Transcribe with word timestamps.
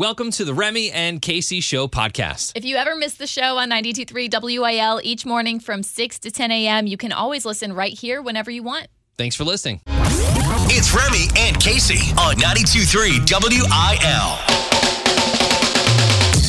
Welcome 0.00 0.30
to 0.30 0.46
the 0.46 0.54
Remy 0.54 0.90
and 0.92 1.20
Casey 1.20 1.60
Show 1.60 1.86
podcast. 1.86 2.52
If 2.54 2.64
you 2.64 2.76
ever 2.76 2.96
miss 2.96 3.16
the 3.16 3.26
show 3.26 3.58
on 3.58 3.68
92.3 3.68 4.30
WIL 4.40 4.98
each 5.04 5.26
morning 5.26 5.60
from 5.60 5.82
6 5.82 6.18
to 6.20 6.30
10 6.30 6.50
a.m., 6.50 6.86
you 6.86 6.96
can 6.96 7.12
always 7.12 7.44
listen 7.44 7.74
right 7.74 7.92
here 7.92 8.22
whenever 8.22 8.50
you 8.50 8.62
want. 8.62 8.86
Thanks 9.18 9.36
for 9.36 9.44
listening. 9.44 9.82
It's 9.88 10.94
Remy 10.94 11.26
and 11.36 11.60
Casey 11.60 12.12
on 12.12 12.36
92.3 12.36 13.30
WIL. 13.30 14.38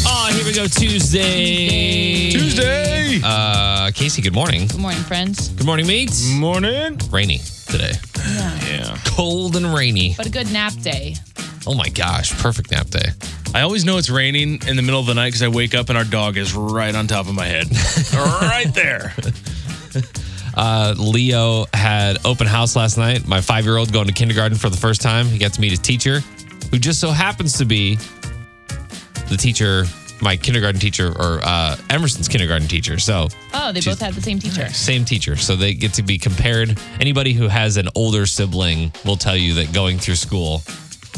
Oh, 0.08 0.30
here 0.34 0.46
we 0.46 0.54
go, 0.54 0.66
Tuesday. 0.68 2.32
Tuesday. 2.32 3.20
Uh, 3.22 3.92
Casey, 3.92 4.22
good 4.22 4.34
morning. 4.34 4.68
Good 4.68 4.80
morning, 4.80 5.02
friends. 5.02 5.50
Good 5.50 5.66
morning, 5.66 5.88
mates. 5.88 6.26
Morning. 6.32 6.98
Rainy 7.10 7.40
today. 7.68 7.96
Yeah. 8.18 8.66
yeah. 8.66 8.98
Cold 9.08 9.58
and 9.58 9.74
rainy. 9.74 10.14
But 10.16 10.28
a 10.28 10.32
good 10.32 10.50
nap 10.54 10.72
day. 10.76 11.16
Oh 11.68 11.76
my 11.76 11.90
gosh, 11.90 12.32
perfect 12.42 12.72
nap 12.72 12.88
day. 12.88 13.10
I 13.54 13.62
always 13.62 13.84
know 13.84 13.98
it's 13.98 14.10
raining 14.10 14.62
in 14.66 14.76
the 14.78 14.82
middle 14.82 15.00
of 15.00 15.06
the 15.08 15.14
night 15.14 15.28
because 15.30 15.42
I 15.44 15.50
wake 15.50 15.76
up 15.76 15.90
and 15.90 15.98
our 15.98 16.06
dog 16.06 16.38
is 16.38 16.54
right 16.54 16.96
on 16.96 17.08
top 17.08 17.28
of 17.28 17.36
my 17.36 17.46
head. 17.46 17.68
right 18.14 18.74
there. 18.74 19.14
Uh, 20.56 20.94
Leo 20.98 21.66
had 21.74 22.18
open 22.26 22.48
house 22.48 22.76
last 22.78 22.98
night. 22.98 23.28
My 23.28 23.42
five 23.42 23.66
year 23.66 23.76
old 23.78 23.92
going 23.92 24.08
to 24.08 24.14
kindergarten 24.14 24.58
for 24.58 24.70
the 24.70 24.78
first 24.78 25.02
time. 25.02 25.26
He 25.26 25.38
got 25.38 25.54
to 25.54 25.62
meet 25.62 25.72
his 25.72 25.80
teacher, 25.80 26.20
who 26.72 26.78
just 26.80 27.00
so 27.02 27.12
happens 27.12 27.58
to 27.58 27.66
be 27.66 27.96
the 29.30 29.38
teacher, 29.38 29.84
my 30.22 30.38
kindergarten 30.38 30.80
teacher, 30.80 31.10
or 31.18 31.40
uh, 31.44 31.76
Emerson's 31.90 32.28
kindergarten 32.30 32.68
teacher. 32.70 33.00
So 33.00 33.28
Oh, 33.54 33.72
they 33.74 33.82
both 33.82 34.00
had 34.00 34.14
the 34.14 34.22
same 34.22 34.40
teacher. 34.40 34.70
same 34.70 35.04
teacher. 35.04 35.36
So 35.36 35.56
they 35.58 35.74
get 35.74 35.94
to 35.96 36.04
be 36.04 36.18
compared. 36.18 36.78
Anybody 37.02 37.34
who 37.34 37.48
has 37.50 37.76
an 37.78 37.90
older 37.96 38.26
sibling 38.26 38.94
will 39.06 39.18
tell 39.18 39.36
you 39.36 39.56
that 39.56 39.74
going 39.74 40.00
through 40.00 40.16
school 40.16 40.62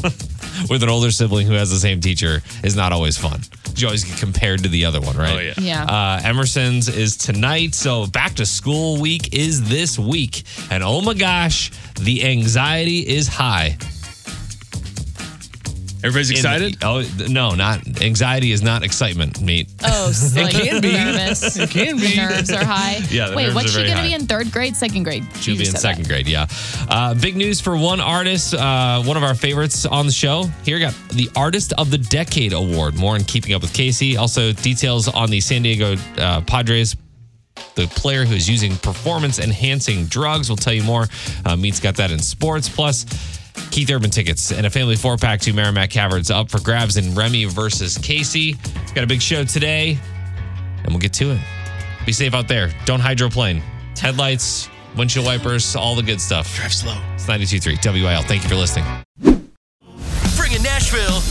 with 0.69 0.83
an 0.83 0.89
older 0.89 1.11
sibling 1.11 1.47
who 1.47 1.53
has 1.53 1.69
the 1.69 1.77
same 1.77 2.01
teacher 2.01 2.41
is 2.63 2.75
not 2.75 2.91
always 2.91 3.17
fun. 3.17 3.41
You 3.75 3.87
always 3.87 4.03
get 4.03 4.17
compared 4.17 4.63
to 4.63 4.69
the 4.69 4.85
other 4.85 5.01
one, 5.01 5.17
right? 5.17 5.35
Oh, 5.35 5.39
yeah. 5.39 5.53
Yeah. 5.57 5.83
Uh, 5.85 6.21
Emerson's 6.23 6.87
is 6.89 7.17
tonight. 7.17 7.73
So 7.73 8.05
back 8.07 8.35
to 8.35 8.45
school 8.45 9.01
week 9.01 9.33
is 9.33 9.67
this 9.67 9.97
week. 9.97 10.43
And 10.69 10.83
oh 10.83 11.01
my 11.01 11.13
gosh, 11.13 11.71
the 11.99 12.23
anxiety 12.25 12.99
is 12.99 13.27
high. 13.27 13.77
Everybody's 16.03 16.31
In- 16.31 16.35
excited? 16.35 16.77
oh, 16.83 17.03
no, 17.29 17.51
not 17.55 18.01
anxiety 18.01 18.51
is 18.51 18.61
not 18.61 18.83
excitement, 18.83 19.39
mate. 19.41 19.69
Oh, 19.85 20.11
so 20.11 20.41
like 20.41 20.51
can 20.51 20.81
be. 20.81 20.91
nervous. 20.91 21.55
It 21.63 21.69
can 21.69 21.95
be. 21.95 22.07
The 22.09 22.15
nerves 22.17 22.51
are 22.51 22.65
high. 22.65 22.99
Yeah, 23.09 23.29
the 23.29 23.35
Wait, 23.37 23.43
nerves 23.43 23.55
what's 23.55 23.67
are 23.67 23.69
she 23.71 23.75
going 23.85 23.91
to 23.91 23.95
high. 23.95 24.07
be 24.07 24.13
in 24.13 24.25
third 24.27 24.51
grade, 24.51 24.75
second 24.75 25.03
grade? 25.03 25.23
She'll 25.39 25.53
You 25.55 25.61
be 25.61 25.67
in 25.69 25.75
second 25.75 26.03
that. 26.03 26.09
grade, 26.09 26.27
yeah. 26.27 26.47
Uh, 26.89 27.13
big 27.13 27.35
news 27.37 27.61
for 27.61 27.77
one 27.77 28.01
artist, 28.01 28.53
uh, 28.53 29.01
one 29.03 29.15
of 29.17 29.23
our 29.23 29.35
favorites 29.35 29.85
on 29.85 30.05
the 30.05 30.11
show. 30.11 30.43
Here 30.65 30.77
got 30.79 30.93
the 31.13 31.29
Artist 31.35 31.71
of 31.77 31.89
the 31.89 31.97
Decade 31.97 32.51
award. 32.53 32.95
More 32.95 33.15
in 33.15 33.23
keeping 33.23 33.53
up 33.53 33.61
with 33.61 33.73
Casey. 33.73 34.17
Also, 34.17 34.51
details 34.51 35.07
on 35.07 35.29
the 35.29 35.39
San 35.39 35.61
Diego 35.61 35.95
uh, 36.17 36.41
Padres. 36.41 36.95
The 37.75 37.85
player 37.87 38.25
who's 38.25 38.49
using 38.49 38.75
performance 38.77 39.39
enhancing 39.39 40.05
drugs. 40.07 40.49
We'll 40.49 40.57
tell 40.57 40.73
you 40.73 40.83
more. 40.83 41.07
Uh, 41.45 41.55
Meet's 41.55 41.79
got 41.79 41.95
that 41.95 42.11
in 42.11 42.19
sports. 42.19 42.67
Plus, 42.67 43.05
Keith 43.71 43.89
Urban 43.89 44.09
tickets 44.09 44.51
and 44.51 44.65
a 44.65 44.69
family 44.69 44.95
four 44.95 45.17
pack 45.17 45.39
to 45.41 45.51
Meramec 45.51 45.89
Caverns 45.89 46.29
up 46.31 46.49
for 46.49 46.59
grabs 46.61 46.97
in 46.97 47.15
Remy 47.15 47.45
versus 47.45 47.97
Casey. 47.97 48.55
Got 48.93 49.03
a 49.03 49.07
big 49.07 49.21
show 49.21 49.43
today, 49.43 49.97
and 50.83 50.87
we'll 50.87 50.99
get 50.99 51.13
to 51.13 51.31
it. 51.31 51.39
Be 52.05 52.11
safe 52.11 52.33
out 52.33 52.47
there. 52.47 52.71
Don't 52.85 52.99
hydroplane. 52.99 53.61
Headlights, 53.97 54.69
windshield 54.97 55.25
wipers, 55.25 55.75
all 55.75 55.95
the 55.95 56.03
good 56.03 56.19
stuff. 56.19 56.55
Drive 56.55 56.73
slow. 56.73 56.97
It's 57.13 57.25
92.3 57.25 58.03
WIL. 58.03 58.21
Thank 58.23 58.43
you 58.43 58.49
for 58.49 58.55
listening. 58.55 58.85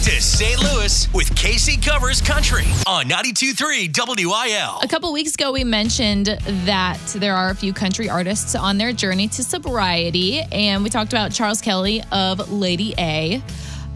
To 0.02 0.20
St. 0.20 0.60
Louis 0.60 1.06
with 1.14 1.32
Casey 1.36 1.76
Covers 1.76 2.20
Country 2.20 2.64
on 2.88 3.04
92.3 3.04 4.26
WIL. 4.26 4.80
A 4.82 4.88
couple 4.88 5.12
weeks 5.12 5.34
ago, 5.34 5.52
we 5.52 5.62
mentioned 5.62 6.26
that 6.66 6.98
there 7.14 7.36
are 7.36 7.50
a 7.50 7.54
few 7.54 7.72
country 7.72 8.10
artists 8.10 8.56
on 8.56 8.78
their 8.78 8.92
journey 8.92 9.28
to 9.28 9.44
sobriety, 9.44 10.40
and 10.50 10.82
we 10.82 10.90
talked 10.90 11.12
about 11.12 11.30
Charles 11.30 11.60
Kelley 11.60 12.02
of 12.10 12.50
Lady 12.50 12.94
A. 12.98 13.40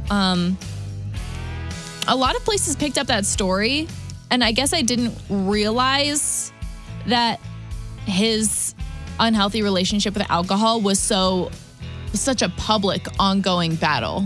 Um, 0.08 0.56
a 2.06 2.14
lot 2.14 2.36
of 2.36 2.44
places 2.44 2.76
picked 2.76 2.98
up 2.98 3.08
that 3.08 3.26
story, 3.26 3.88
and 4.30 4.44
I 4.44 4.52
guess 4.52 4.72
I 4.72 4.82
didn't 4.82 5.12
realize 5.28 6.52
that 7.06 7.40
his 8.04 8.76
unhealthy 9.18 9.60
relationship 9.62 10.14
with 10.14 10.30
alcohol 10.30 10.80
was 10.80 11.00
so 11.00 11.50
such 12.12 12.42
a 12.42 12.48
public, 12.50 13.08
ongoing 13.18 13.74
battle. 13.74 14.24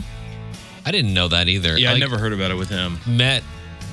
I 0.84 0.90
didn't 0.92 1.14
know 1.14 1.28
that 1.28 1.48
either. 1.48 1.78
Yeah, 1.78 1.92
I 1.92 1.98
never 1.98 2.18
heard 2.18 2.32
about 2.32 2.50
it 2.50 2.54
with 2.56 2.68
him. 2.70 2.98
met 3.06 3.42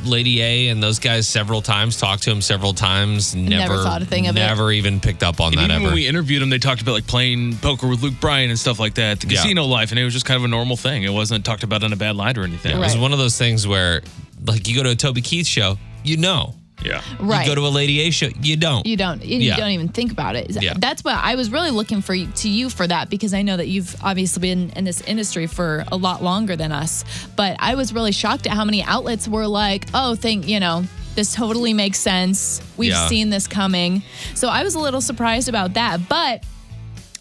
Lady 0.05 0.41
A 0.41 0.67
and 0.69 0.81
those 0.81 0.99
guys 0.99 1.27
several 1.27 1.61
times, 1.61 1.97
talked 1.97 2.23
to 2.23 2.31
him 2.31 2.39
several 2.41 2.73
times. 2.73 3.35
Never, 3.35 3.81
thought 3.83 4.01
a 4.01 4.05
thing 4.05 4.27
of 4.27 4.35
it. 4.37 4.39
Never 4.39 4.71
even 4.71 4.99
picked 4.99 5.23
up 5.23 5.41
on 5.41 5.47
And 5.53 5.57
that 5.57 5.63
even 5.65 5.75
ever. 5.77 5.85
when 5.85 5.93
we 5.95 6.07
interviewed 6.07 6.41
him, 6.41 6.49
they 6.49 6.59
talked 6.59 6.81
about 6.83 6.91
like 6.93 7.07
playing 7.07 7.57
poker 7.57 7.87
with 7.87 8.01
Luke 8.03 8.13
Bryan 8.21 8.49
and 8.51 8.59
stuff 8.59 8.79
like 8.79 8.93
that, 8.95 9.19
the 9.19 9.27
Yeah. 9.27 9.41
casino 9.41 9.65
life, 9.65 9.89
and 9.91 9.99
it 9.99 10.03
was 10.03 10.13
just 10.13 10.25
kind 10.25 10.37
of 10.37 10.43
a 10.43 10.47
normal 10.47 10.77
thing. 10.77 11.03
It 11.03 11.11
wasn't 11.11 11.43
talked 11.43 11.63
about 11.63 11.83
in 11.83 11.91
a 11.93 11.95
bad 11.95 12.15
light 12.15 12.37
or 12.37 12.43
anything. 12.43 12.75
it 12.75 12.79
was 12.79 12.95
one 12.95 13.11
of 13.11 13.17
those 13.17 13.37
things 13.37 13.65
where, 13.65 14.01
like, 14.45 14.67
you 14.67 14.75
go 14.75 14.83
to 14.83 14.91
a 14.91 14.95
Toby 14.95 15.21
Keith 15.21 15.47
show, 15.47 15.77
you 16.03 16.17
know. 16.17 16.53
Yeah. 16.83 17.01
Right. 17.19 17.45
You 17.45 17.51
go 17.51 17.55
to 17.55 17.67
a 17.67 17.69
Lady 17.69 18.01
A 18.01 18.11
show, 18.11 18.29
you 18.41 18.55
don't. 18.55 18.85
You 18.85 18.97
don't. 18.97 19.23
You 19.23 19.37
Yeah. 19.39 19.57
don't 19.57 19.71
even 19.71 19.87
think 19.89 20.11
about 20.11 20.35
it. 20.35 20.51
Yeah. 20.61 20.73
That's 20.77 21.03
what 21.03 21.15
I 21.15 21.35
was 21.35 21.51
really 21.51 21.71
looking 21.71 22.01
for 22.01 22.13
you, 22.13 22.27
to 22.27 22.49
you 22.49 22.69
for 22.69 22.85
that 22.87 23.09
because 23.09 23.33
I 23.33 23.41
know 23.41 23.57
that 23.57 23.67
you've 23.67 23.95
obviously 24.03 24.41
been 24.41 24.69
in 24.75 24.83
this 24.83 25.01
industry 25.01 25.47
for 25.47 25.85
a 25.91 25.97
lot 25.97 26.23
longer 26.23 26.55
than 26.55 26.71
us. 26.71 27.03
But 27.35 27.57
I 27.59 27.75
was 27.75 27.93
really 27.93 28.11
shocked 28.11 28.45
at 28.47 28.53
how 28.53 28.63
many 28.65 28.83
outlets 28.83 29.27
were 29.27 29.47
like, 29.47 29.87
"Oh, 29.93 30.15
think 30.15 30.47
you 30.47 30.59
know." 30.59 30.85
This 31.15 31.33
totally 31.33 31.73
makes 31.73 31.97
sense. 31.97 32.61
We've 32.77 32.91
Yeah. 32.91 33.07
seen 33.07 33.31
this 33.31 33.47
coming. 33.47 34.03
So 34.35 34.49
I 34.49 34.61
was 34.61 34.75
a 34.75 34.79
little 34.79 35.01
surprised 35.01 35.49
about 35.49 35.73
that. 35.73 36.07
But 36.07 36.43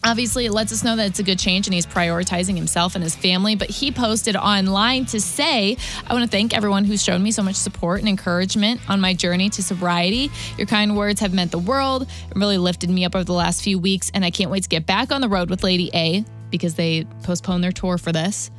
obviously, 0.03 0.45
it 0.45 0.51
lets 0.51 0.71
us 0.71 0.83
know 0.83 0.95
that 0.95 1.07
it's 1.07 1.19
a 1.19 1.23
good 1.23 1.39
change 1.39 1.67
and 1.67 1.73
he's 1.73 1.85
prioritizing 1.85 2.55
himself 2.55 2.95
and 2.95 3.03
his 3.03 3.15
family. 3.15 3.55
But 3.55 3.69
he 3.69 3.91
posted 3.91 4.35
online 4.35 5.05
to 5.07 5.19
say, 5.19 5.77
I 6.07 6.13
want 6.13 6.25
to 6.25 6.29
thank 6.29 6.55
everyone 6.55 6.85
who's 6.85 7.03
shown 7.03 7.23
me 7.23 7.31
so 7.31 7.43
much 7.43 7.55
support 7.55 7.99
and 7.99 8.09
encouragement 8.09 8.81
on 8.89 8.99
my 9.01 9.13
journey 9.13 9.49
to 9.51 9.63
sobriety. 9.63 10.31
Your 10.57 10.67
kind 10.67 10.95
words 10.95 11.19
have 11.21 11.33
meant 11.33 11.51
the 11.51 11.59
world 11.59 12.07
and 12.31 12.39
really 12.39 12.57
lifted 12.57 12.89
me 12.89 13.05
up 13.05 13.15
over 13.15 13.23
the 13.23 13.33
last 13.33 13.63
few 13.63 13.79
weeks. 13.79 14.11
And 14.13 14.23
I 14.23 14.31
can't 14.31 14.51
wait 14.51 14.63
to 14.63 14.69
get 14.69 14.85
back 14.85 15.11
on 15.11 15.21
the 15.21 15.29
road 15.29 15.49
with 15.49 15.63
Lady 15.63 15.89
A 15.93 16.23
because 16.49 16.75
they 16.75 17.05
postponed 17.23 17.63
their 17.63 17.71
tour 17.71 17.97
for 17.97 18.11
this 18.11 18.51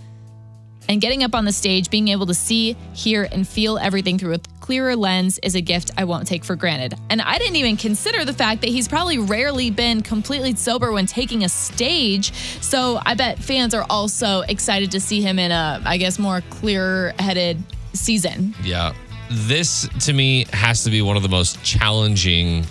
and 0.88 1.00
getting 1.00 1.22
up 1.22 1.34
on 1.34 1.44
the 1.44 1.52
stage, 1.52 1.90
being 1.90 2.08
able 2.08 2.26
to 2.26 2.34
see, 2.34 2.76
hear, 2.94 3.28
and 3.30 3.46
feel 3.46 3.78
everything 3.78 4.18
through 4.18 4.34
a 4.34 4.38
clearer 4.68 4.94
lens 4.94 5.38
is 5.42 5.54
a 5.54 5.62
gift 5.62 5.92
I 5.96 6.04
won't 6.04 6.26
take 6.26 6.44
for 6.44 6.54
granted. 6.54 6.92
And 7.08 7.22
I 7.22 7.38
didn't 7.38 7.56
even 7.56 7.78
consider 7.78 8.26
the 8.26 8.34
fact 8.34 8.60
that 8.60 8.68
he's 8.68 8.86
probably 8.86 9.16
rarely 9.16 9.70
been 9.70 10.02
completely 10.02 10.54
sober 10.56 10.92
when 10.92 11.06
taking 11.06 11.42
a 11.42 11.48
stage. 11.48 12.34
So 12.60 13.00
I 13.06 13.14
bet 13.14 13.38
fans 13.38 13.72
are 13.72 13.86
also 13.88 14.42
excited 14.42 14.90
to 14.90 15.00
see 15.00 15.22
him 15.22 15.38
in 15.38 15.52
a, 15.52 15.80
I 15.86 15.96
guess, 15.96 16.18
more 16.18 16.42
clear 16.50 17.14
headed 17.18 17.56
season. 17.94 18.54
Yeah. 18.62 18.92
This 19.30 19.88
to 20.04 20.12
me 20.12 20.44
has 20.52 20.84
to 20.84 20.90
be 20.90 21.00
one 21.00 21.16
of 21.16 21.22
the 21.22 21.30
most 21.30 21.64
challenging 21.64 22.66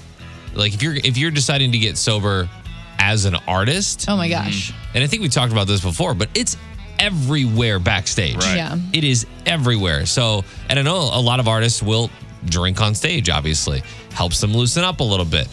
like 0.54 0.76
if 0.76 0.84
you're 0.84 0.94
if 0.98 1.18
you're 1.18 1.32
deciding 1.32 1.72
to 1.72 1.80
get 1.80 1.98
sober 1.98 2.48
as 3.00 3.26
an 3.26 3.38
artist, 3.48 4.06
Oh 4.08 4.18
my 4.18 4.30
gosh. 4.30 4.72
Mm, 4.72 4.76
and 4.94 5.04
I 5.04 5.08
think 5.08 5.24
we 5.24 5.30
talked 5.30 5.52
about 5.52 5.66
this 5.66 5.82
before, 5.82 6.14
but 6.14 6.30
it's 6.36 6.58
everywhere 7.00 7.80
backstage. 7.80 8.38
Right. 8.38 8.56
Yeah. 8.56 8.78
It 8.94 9.04
is 9.04 9.26
everywhere. 9.46 10.06
So, 10.06 10.44
and 10.70 10.80
I 10.80 10.82
know 10.82 10.98
a 10.98 11.22
lot 11.22 11.40
of 11.40 11.48
artists 11.48 11.82
will 11.82 12.10
drink 12.46 12.82
on 12.82 12.96
stage, 12.96 13.30
obviously, 13.30 13.84
helps 14.14 14.42
them 14.42 14.54
loosen 14.54 14.84
up 14.84 15.00
a 15.00 15.04
little 15.04 15.26
bit. 15.26 15.48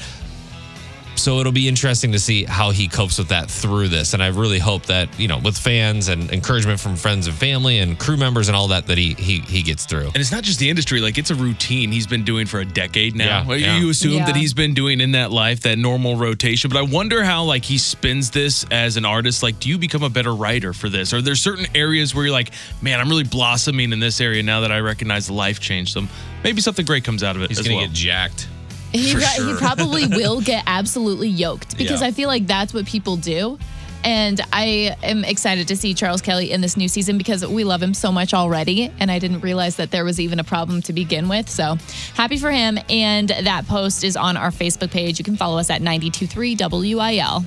So 1.25 1.41
it'll 1.41 1.53
be 1.53 1.69
interesting 1.69 2.13
to 2.13 2.19
see 2.19 2.45
how 2.45 2.71
he 2.71 2.87
copes 2.87 3.17
with 3.17 3.29
that 3.29 3.51
through 3.51 3.89
this. 3.89 4.13
And 4.13 4.23
I 4.23 4.27
really 4.27 4.59
hope 4.59 4.85
that, 4.87 5.09
you 5.19 5.27
know, 5.27 5.39
with 5.39 5.57
fans 5.57 6.09
and 6.09 6.31
encouragement 6.31 6.79
from 6.79 6.97
friends 6.97 7.27
and 7.29 7.35
family 7.35 7.79
and 7.79 7.99
crew 7.99 8.19
members 8.19 8.49
and 8.49 8.55
all 8.55 8.69
that, 8.69 8.89
that 8.89 8.99
he 8.99 9.15
he 9.15 9.39
he 9.39 9.63
gets 9.63 9.87
through. 9.87 10.09
And 10.09 10.17
it's 10.17 10.31
not 10.31 10.43
just 10.43 10.59
the 10.59 10.69
industry, 10.69 11.01
like 11.01 11.17
it's 11.17 11.31
a 11.31 11.35
routine 11.35 11.91
he's 11.91 12.07
been 12.07 12.25
doing 12.25 12.45
for 12.45 12.61
a 12.61 12.65
decade 12.67 13.17
now. 13.17 13.41
Yeah, 13.41 13.49
Like, 13.49 13.61
yeah. 13.63 13.79
You 13.79 13.89
assume 13.89 14.13
Yeah. 14.19 14.27
that 14.27 14.37
he's 14.37 14.53
been 14.53 14.75
doing 14.75 15.01
in 15.01 15.13
that 15.13 15.33
life, 15.33 15.61
that 15.61 15.79
normal 15.79 16.17
rotation. 16.17 16.69
But 16.69 16.77
I 16.79 16.83
wonder 16.83 17.25
how 17.25 17.45
like 17.45 17.65
he 17.65 17.79
spins 17.79 18.31
this 18.31 18.67
as 18.71 18.99
an 18.99 19.07
artist. 19.07 19.43
Like, 19.43 19.59
do 19.59 19.71
you 19.71 19.79
become 19.79 20.03
a 20.03 20.11
better 20.11 20.35
writer 20.35 20.75
for 20.75 20.91
this? 20.91 21.15
Are 21.15 21.23
there 21.23 21.37
certain 21.37 21.67
areas 21.75 22.15
where 22.15 22.27
you're 22.27 22.35
like, 22.35 22.51
man, 22.83 23.01
I'm 23.01 23.09
really 23.09 23.25
blossoming 23.25 23.93
in 23.95 23.99
this 23.99 24.21
area 24.21 24.43
now 24.43 24.61
that 24.61 24.71
I 24.73 24.81
recognize 24.81 25.29
the 25.29 25.33
life 25.33 25.59
changed 25.59 25.95
them? 25.97 26.11
Maybe 26.43 26.61
something 26.61 26.85
great 26.85 27.03
comes 27.03 27.23
out 27.23 27.35
of 27.35 27.41
it 27.41 27.49
He's 27.49 27.61
as 27.61 27.65
gonna 27.65 27.77
well. 27.77 27.87
get 27.87 27.95
jacked. 27.95 28.49
He, 28.95 29.09
sure. 29.09 29.21
he 29.21 29.55
probably 29.59 30.07
will 30.11 30.41
get 30.41 30.63
absolutely 30.67 31.29
yoked 31.29 31.77
because 31.77 32.01
Yeah. 32.01 32.07
I 32.07 32.11
feel 32.13 32.29
like 32.29 32.47
that's 32.47 32.73
what 32.73 32.87
people 32.87 33.17
do. 33.17 33.59
And 34.05 34.39
I 34.53 34.95
am 35.03 35.25
excited 35.25 35.67
to 35.69 35.77
see 35.77 35.95
Charles 35.95 36.21
Kelley 36.21 36.53
in 36.53 36.61
this 36.61 36.77
new 36.77 36.89
season 36.89 37.17
because 37.17 37.45
we 37.45 37.65
love 37.65 37.83
him 37.83 37.95
so 37.95 38.13
much 38.13 38.35
already. 38.35 38.93
And 39.01 39.11
I 39.11 39.19
didn't 39.19 39.41
realize 39.41 39.77
that 39.77 39.91
there 39.91 40.05
was 40.05 40.21
even 40.21 40.39
a 40.39 40.45
problem 40.45 40.83
to 40.83 40.93
begin 40.93 41.27
with. 41.29 41.49
So 41.49 41.77
happy 42.15 42.37
for 42.37 42.51
him. 42.51 42.79
And 42.91 43.31
that 43.31 43.67
post 43.67 44.05
is 44.05 44.15
on 44.15 44.37
our 44.37 44.51
Facebook 44.51 44.91
page. 44.91 45.19
You 45.19 45.25
can 45.25 45.37
follow 45.37 45.59
us 45.59 45.71
at 45.71 45.81
923 45.81 46.55
WIL. 46.95 47.45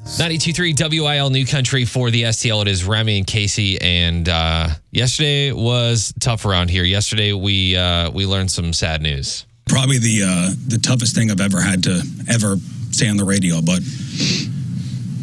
92.3 0.00 0.90
WIL 0.90 1.28
New 1.28 1.44
Country 1.44 1.84
for 1.84 2.10
the 2.10 2.22
STL. 2.22 2.62
It 2.62 2.68
is 2.68 2.84
Remy 2.84 3.18
and 3.18 3.26
Casey. 3.26 3.78
And 3.80 4.26
uh, 4.26 4.70
yesterday 4.90 5.52
was 5.52 6.14
tough 6.18 6.46
around 6.46 6.70
here. 6.70 6.84
Yesterday 6.84 7.34
we 7.34 7.76
uh, 7.76 8.10
we 8.10 8.24
learned 8.24 8.50
some 8.50 8.72
sad 8.72 9.02
news. 9.02 9.44
Probably 9.68 9.98
the 9.98 10.22
uh, 10.24 10.54
the 10.66 10.78
toughest 10.78 11.14
thing 11.14 11.30
I've 11.30 11.40
ever 11.40 11.60
had 11.60 11.84
to 11.84 12.02
ever 12.28 12.56
say 12.90 13.08
on 13.08 13.16
the 13.16 13.24
radio. 13.24 13.60
But 13.60 13.80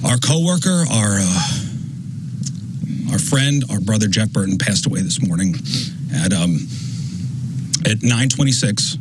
our 0.09 0.17
coworker, 0.17 0.85
our 0.89 1.17
uh, 1.19 3.11
our 3.11 3.19
friend, 3.19 3.63
our 3.69 3.79
brother 3.79 4.07
Jeff 4.07 4.31
Burton 4.31 4.57
passed 4.57 4.85
away 4.85 5.01
this 5.01 5.25
morning 5.25 5.55
at 6.13 6.31
um, 6.33 6.55
at 7.85 7.99
9:26. 7.99 8.97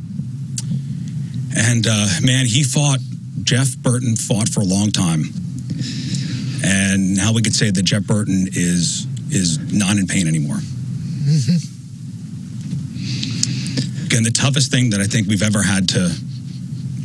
And 1.57 1.87
uh, 1.87 2.07
man, 2.23 2.47
he 2.47 2.63
fought. 2.63 2.99
Jeff 3.43 3.77
Burton 3.77 4.17
fought 4.17 4.49
for 4.49 4.61
a 4.61 4.65
long 4.65 4.91
time, 4.91 5.25
and 6.65 7.15
now 7.15 7.33
we 7.35 7.43
could 7.43 7.55
say 7.55 7.71
that 7.71 7.83
Jeff 7.83 8.05
Burton 8.05 8.49
is 8.53 9.07
is 9.31 9.59
not 9.73 9.99
in 9.99 10.07
pain 10.07 10.27
anymore. 10.27 10.59
Again, 14.15 14.23
the 14.23 14.31
toughest 14.31 14.71
thing 14.71 14.91
that 14.91 15.01
I 15.01 15.07
think 15.07 15.27
we've 15.27 15.43
ever 15.43 15.61
had 15.61 15.89
to 15.89 16.09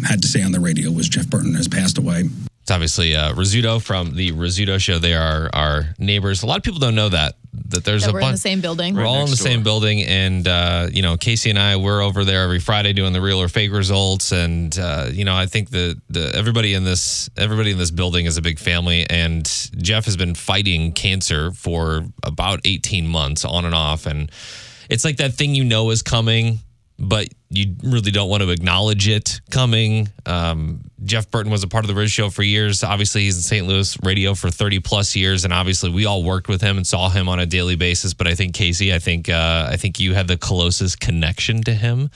had 0.08 0.22
to 0.22 0.28
say 0.28 0.44
on 0.44 0.52
the 0.52 0.60
radio 0.60 0.92
was 0.92 1.10
Jeff 1.10 1.28
Burton 1.28 1.56
has 1.56 1.68
passed 1.68 1.98
away. 1.98 2.26
It's 2.62 2.70
obviously 2.70 3.16
uh, 3.16 3.34
Rizzuto 3.34 3.82
from 3.82 4.14
the 4.14 4.32
Rizzuto 4.32 4.80
show. 4.80 5.00
They 5.00 5.16
are 5.16 5.50
our 5.52 5.96
neighbors. 5.98 6.44
A 6.44 6.46
lot 6.46 6.58
of 6.58 6.64
people 6.64 6.78
don't 6.78 6.94
know 6.94 7.10
that 7.10 7.34
that 7.70 7.84
there's 7.84 8.04
That 8.04 8.12
a 8.12 8.14
we're 8.14 8.22
in 8.22 8.32
the 8.34 8.38
same 8.38 8.62
building. 8.62 8.96
We're 8.96 9.08
all 9.08 9.22
in 9.22 9.26
the 9.26 9.32
next 9.32 9.42
same 9.42 9.64
building, 9.64 10.04
and 10.04 10.48
uh, 10.48 10.90
you 10.92 11.02
know, 11.02 11.18
Casey 11.18 11.50
and 11.50 11.58
I 11.58 11.78
we're 11.78 12.04
over 12.04 12.24
there 12.24 12.44
every 12.44 12.60
Friday 12.60 12.94
doing 12.94 13.12
the 13.12 13.22
real 13.22 13.42
or 13.42 13.48
fake 13.48 13.72
results, 13.72 14.32
and 14.32 14.78
uh, 14.78 15.08
you 15.12 15.26
know, 15.26 15.36
I 15.36 15.48
think 15.48 15.72
the 15.72 16.00
the 16.12 16.32
everybody 16.36 16.76
in 16.76 16.84
this 16.84 17.28
everybody 17.36 17.72
in 17.72 17.80
this 17.80 17.90
building 17.90 18.28
is 18.28 18.38
a 18.38 18.44
big 18.44 18.60
family, 18.60 19.10
and 19.10 19.46
Jeff 19.78 20.06
has 20.06 20.16
been 20.16 20.36
fighting 20.36 20.92
cancer 20.92 21.54
for 21.54 22.06
about 22.22 22.60
eighteen 22.66 23.08
months 23.08 23.46
on 23.46 23.66
and 23.66 23.74
off, 23.74 24.06
and 24.06 24.32
it's 24.92 25.04
like 25.04 25.18
that 25.18 25.34
thing 25.34 25.56
you 25.56 25.64
know 25.64 25.90
is 25.90 26.04
coming, 26.04 26.60
but 27.00 27.30
you 27.50 27.76
really 27.84 28.12
don't 28.12 28.30
want 28.30 28.44
to 28.44 28.50
acknowledge 28.50 29.08
it 29.08 29.40
coming. 29.50 30.10
Um, 30.26 30.82
Jeff 31.04 31.32
Burton 31.32 31.52
was 31.52 31.64
a 31.64 31.68
part 31.68 31.86
of 31.86 31.88
the 31.88 31.96
Riz 31.96 32.12
Show 32.12 32.30
for 32.30 32.44
years. 32.44 32.84
Obviously, 32.84 33.22
he's 33.22 33.38
in 33.38 33.42
St. 33.42 33.66
Louis 33.66 33.98
radio 34.04 34.36
for 34.36 34.52
30 34.52 34.80
plus 34.80 35.16
years, 35.16 35.46
and 35.46 35.54
obviously, 35.54 35.90
we 35.90 36.06
all 36.06 36.24
worked 36.24 36.48
with 36.48 36.62
him 36.62 36.78
and 36.78 36.86
saw 36.86 37.10
him 37.10 37.30
on 37.30 37.40
a 37.40 37.46
daily 37.46 37.76
basis. 37.76 38.14
But 38.14 38.28
I 38.28 38.36
think 38.36 38.54
Casey, 38.54 38.94
I 38.94 39.00
think, 39.00 39.30
uh, 39.30 39.70
I 39.72 39.78
think 39.78 40.00
you 40.00 40.14
had 40.14 40.28
the 40.28 40.38
closest 40.38 41.00
connection 41.00 41.64
to 41.64 41.74
him. 41.74 42.12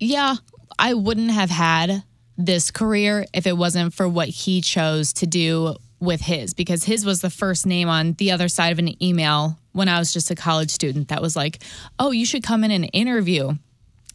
yeah, 0.00 0.34
I 0.78 0.94
wouldn't 0.94 1.30
have 1.30 1.50
had 1.50 2.02
this 2.36 2.70
career 2.70 3.24
if 3.32 3.46
it 3.46 3.56
wasn't 3.56 3.94
for 3.94 4.08
what 4.08 4.28
he 4.28 4.60
chose 4.60 5.12
to 5.14 5.26
do 5.26 5.76
with 6.00 6.20
his, 6.20 6.54
because 6.54 6.84
his 6.84 7.04
was 7.04 7.20
the 7.20 7.30
first 7.30 7.66
name 7.66 7.88
on 7.88 8.14
the 8.14 8.30
other 8.30 8.48
side 8.48 8.72
of 8.72 8.78
an 8.78 9.02
email 9.02 9.58
when 9.72 9.88
I 9.88 9.98
was 9.98 10.12
just 10.12 10.30
a 10.30 10.34
college 10.34 10.70
student 10.70 11.08
that 11.08 11.22
was 11.22 11.36
like, 11.36 11.62
oh, 11.98 12.10
you 12.10 12.26
should 12.26 12.42
come 12.42 12.64
in 12.64 12.70
and 12.70 12.88
interview. 12.92 13.52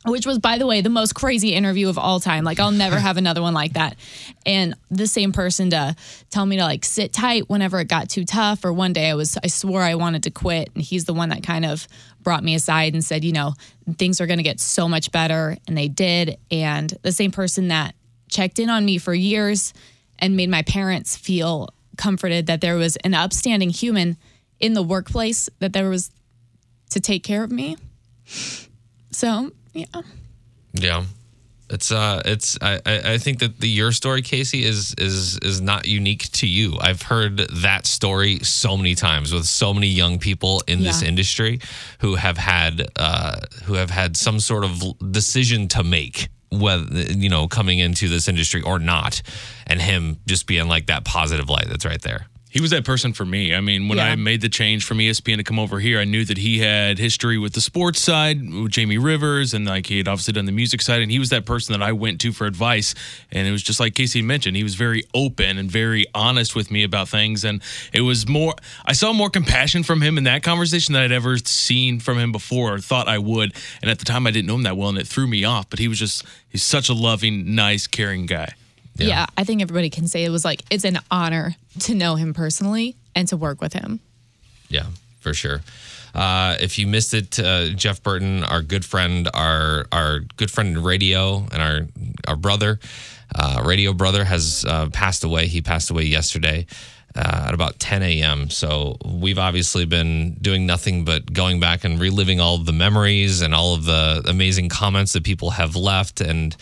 Which 0.04 0.26
was, 0.26 0.40
by 0.40 0.58
the 0.58 0.66
way, 0.66 0.82
the 0.82 0.90
most 0.90 1.14
crazy 1.14 1.54
interview 1.54 1.88
of 1.88 2.00
all 2.00 2.20
time. 2.20 2.44
Like, 2.44 2.60
I'll 2.60 2.72
never 2.72 2.98
have 3.00 3.18
another 3.18 3.44
one 3.44 3.54
like 3.54 3.74
that. 3.74 3.98
And 4.48 4.74
the 4.90 5.06
same 5.06 5.32
person 5.32 5.70
to 5.70 5.96
tell 6.32 6.44
me 6.44 6.58
to 6.58 6.64
like 6.64 6.86
sit 6.86 7.14
tight 7.14 7.48
whenever 7.50 7.80
it 7.80 7.88
got 7.88 8.10
too 8.10 8.26
tough. 8.26 8.66
Or 8.66 8.74
one 8.74 8.94
day 8.94 9.12
I 9.12 9.14
was, 9.14 9.38
I 9.44 9.48
swore 9.48 9.84
I 9.84 9.94
wanted 9.94 10.24
to 10.24 10.32
quit. 10.32 10.72
And 10.74 10.84
he's 10.84 11.06
the 11.06 11.14
one 11.14 11.30
that 11.30 11.44
kind 11.44 11.66
of 11.66 11.88
brought 12.20 12.44
me 12.44 12.56
aside 12.56 12.96
and 12.96 13.06
said, 13.06 13.24
you 13.24 13.32
know, 13.32 13.54
things 14.00 14.20
are 14.20 14.26
going 14.26 14.40
to 14.40 14.44
get 14.44 14.60
so 14.60 14.90
much 14.90 15.12
better. 15.12 15.56
And 15.68 15.78
they 15.78 15.88
did. 15.88 16.40
And 16.50 16.92
the 17.04 17.12
same 17.12 17.30
person 17.30 17.68
that 17.68 17.94
checked 18.28 18.58
in 18.58 18.72
on 18.72 18.84
me 18.84 18.98
for 18.98 19.14
years 19.14 19.72
and 20.22 20.38
made 20.38 20.50
my 20.50 20.62
parents 20.62 21.18
feel 21.18 21.70
comforted 21.98 22.46
that 22.46 22.62
there 22.62 22.76
was 22.76 22.96
an 22.98 23.14
upstanding 23.14 23.70
human 23.70 24.18
in 24.60 24.74
the 24.74 24.84
workplace, 24.84 25.50
that 25.60 25.74
there 25.74 25.90
was 25.90 26.12
to 26.92 27.00
take 27.00 27.24
care 27.24 27.44
of 27.44 27.52
me. 27.52 27.78
So, 29.12 29.52
yeah. 29.74 29.86
Yeah. 30.74 31.04
It's 31.70 31.90
uh 31.90 32.22
it's 32.26 32.58
I, 32.62 32.82
I 32.86 33.18
think 33.18 33.40
that 33.40 33.62
the 33.62 33.70
your 33.70 33.94
story, 33.94 34.22
Casey, 34.22 34.66
is 34.66 34.94
is 34.98 35.38
is 35.38 35.62
not 35.62 35.88
unique 35.88 36.30
to 36.34 36.46
you. 36.46 36.78
I've 36.82 37.02
heard 37.02 37.38
that 37.38 37.86
story 37.86 38.40
so 38.40 38.76
many 38.76 38.94
times 38.94 39.34
with 39.34 39.46
so 39.46 39.74
many 39.74 39.88
young 39.88 40.20
people 40.20 40.62
in 40.68 40.84
this 40.84 41.02
industry 41.02 41.62
who 42.00 42.16
have 42.16 42.38
had 42.38 42.90
uh 42.98 43.40
who 43.64 43.76
have 43.76 43.90
had 43.90 44.18
some 44.18 44.42
sort 44.42 44.66
of 44.66 44.84
decision 45.14 45.70
to 45.70 45.84
make 45.84 46.28
whether 46.52 46.84
you 47.14 47.30
know 47.30 47.48
coming 47.48 47.80
into 47.80 48.08
this 48.08 48.28
industry 48.28 48.62
or 48.62 48.78
not 48.78 49.22
and 49.68 49.82
him 49.82 50.18
just 50.28 50.48
being 50.48 50.68
like 50.68 50.88
that 50.88 51.06
positive 51.06 51.50
light 51.50 51.68
that's 51.70 51.86
right 51.86 52.02
there. 52.02 52.28
He 52.52 52.60
was 52.60 52.72
that 52.72 52.84
person 52.84 53.14
for 53.14 53.24
me. 53.24 53.56
I 53.56 53.62
mean, 53.62 53.88
when 53.88 53.98
Yeah. 53.98 54.08
I 54.12 54.16
made 54.18 54.42
the 54.42 54.50
change 54.50 54.84
from 54.84 54.98
ESPN 55.00 55.38
to 55.38 55.44
come 55.44 55.58
over 55.58 55.80
here, 55.80 56.00
I 56.02 56.04
knew 56.04 56.26
that 56.26 56.38
he 56.38 56.60
had 56.60 57.00
history 57.00 57.38
with 57.38 57.54
the 57.54 57.62
sports 57.62 58.02
side, 58.02 58.42
with 58.52 58.74
Jamie 58.74 58.98
Rivers, 58.98 59.54
and 59.54 59.66
like 59.66 59.88
he 59.88 59.98
had 60.00 60.08
obviously 60.10 60.34
done 60.34 60.46
the 60.46 60.52
music 60.52 60.82
side. 60.82 61.02
And 61.02 61.10
he 61.10 61.18
was 61.18 61.30
that 61.30 61.46
person 61.46 61.72
that 61.72 61.82
I 61.82 61.94
went 61.94 62.20
to 62.22 62.34
for 62.34 62.46
advice. 62.46 62.94
And 63.32 63.48
it 63.48 63.52
was 63.52 63.64
just 63.64 63.80
like 63.80 63.96
Casey 63.96 64.22
mentioned, 64.22 64.58
he 64.58 64.64
was 64.64 64.76
very 64.76 65.04
open 65.14 65.58
and 65.58 65.72
very 65.72 66.06
honest 66.14 66.54
with 66.54 66.70
me 66.70 66.84
about 66.84 67.08
things. 67.08 67.46
And 67.46 67.62
it 67.94 68.02
was 68.02 68.28
more, 68.28 68.54
I 68.86 68.92
saw 68.94 69.14
more 69.14 69.30
compassion 69.30 69.84
from 69.84 70.02
him 70.02 70.18
in 70.18 70.26
that 70.26 70.44
conversation 70.44 70.94
than 70.94 71.04
I'd 71.04 71.14
ever 71.14 71.38
seen 71.38 72.02
from 72.02 72.18
him 72.20 72.34
before 72.34 72.74
or 72.76 72.80
thought 72.80 73.08
I 73.08 73.18
would. 73.18 73.54
And 73.82 73.90
at 73.90 74.00
the 74.00 74.06
time, 74.06 74.28
I 74.28 74.32
didn't 74.32 74.48
know 74.48 74.56
him 74.56 74.64
that 74.64 74.76
well, 74.76 74.90
and 74.90 74.98
it 74.98 75.08
threw 75.08 75.26
me 75.26 75.46
off. 75.46 75.70
But 75.70 75.80
he 75.80 75.88
was 75.88 75.98
just, 76.00 76.26
he's 76.50 76.64
such 76.64 76.90
a 76.90 76.94
loving, 76.94 77.56
nice, 77.56 77.88
caring 77.88 78.26
guy. 78.26 78.56
yeah. 78.98 79.26
I 79.38 79.46
think 79.46 79.62
everybody 79.62 79.90
can 79.90 80.08
say 80.10 80.26
it 80.26 80.30
was 80.30 80.44
like 80.44 80.64
it's 80.70 80.84
an 80.84 81.00
honor 81.10 81.56
to 81.80 81.96
know 81.96 82.16
him 82.16 82.34
personally 82.34 82.96
and 83.16 83.28
to 83.28 83.38
work 83.38 83.62
with 83.62 83.74
him. 83.74 84.00
Yeah, 84.70 84.88
for 85.20 85.34
sure. 85.34 85.62
Uh, 86.14 86.58
if 86.60 86.78
you 86.78 86.88
missed 86.88 87.14
it, 87.14 87.40
uh, 87.40 87.70
Jeff 87.70 88.04
Burton, 88.04 88.44
our 88.44 88.62
good 88.62 88.84
friend, 88.84 89.30
our 89.34 89.86
our 89.92 90.20
good 90.38 90.52
friend 90.52 90.76
in 90.78 90.84
radio, 90.84 91.46
and 91.52 91.62
our 91.62 91.88
our 92.28 92.36
brother, 92.36 92.80
uh, 93.34 93.64
radio 93.66 93.94
brother, 93.94 94.26
has 94.26 94.66
uh, 94.68 94.90
passed 94.90 95.24
away. 95.24 95.48
He 95.48 95.62
passed 95.62 95.90
away 95.90 96.04
yesterday 96.04 96.66
uh, 97.16 97.46
at 97.48 97.54
about 97.54 97.80
10 97.80 98.04
a.m. 98.04 98.50
So 98.50 98.98
we've 99.06 99.40
obviously 99.40 99.86
been 99.86 100.34
doing 100.36 100.66
nothing 100.66 101.06
but 101.06 101.32
going 101.32 101.60
back 101.60 101.84
and 101.86 102.00
reliving 102.00 102.40
all 102.40 102.58
the 102.58 102.74
memories 102.74 103.42
and 103.42 103.56
all 103.56 103.74
of 103.74 103.86
the 103.86 104.24
amazing 104.28 104.70
comments 104.70 105.14
that 105.14 105.24
people 105.24 105.52
have 105.52 105.76
left 105.76 106.22
and. 106.22 106.56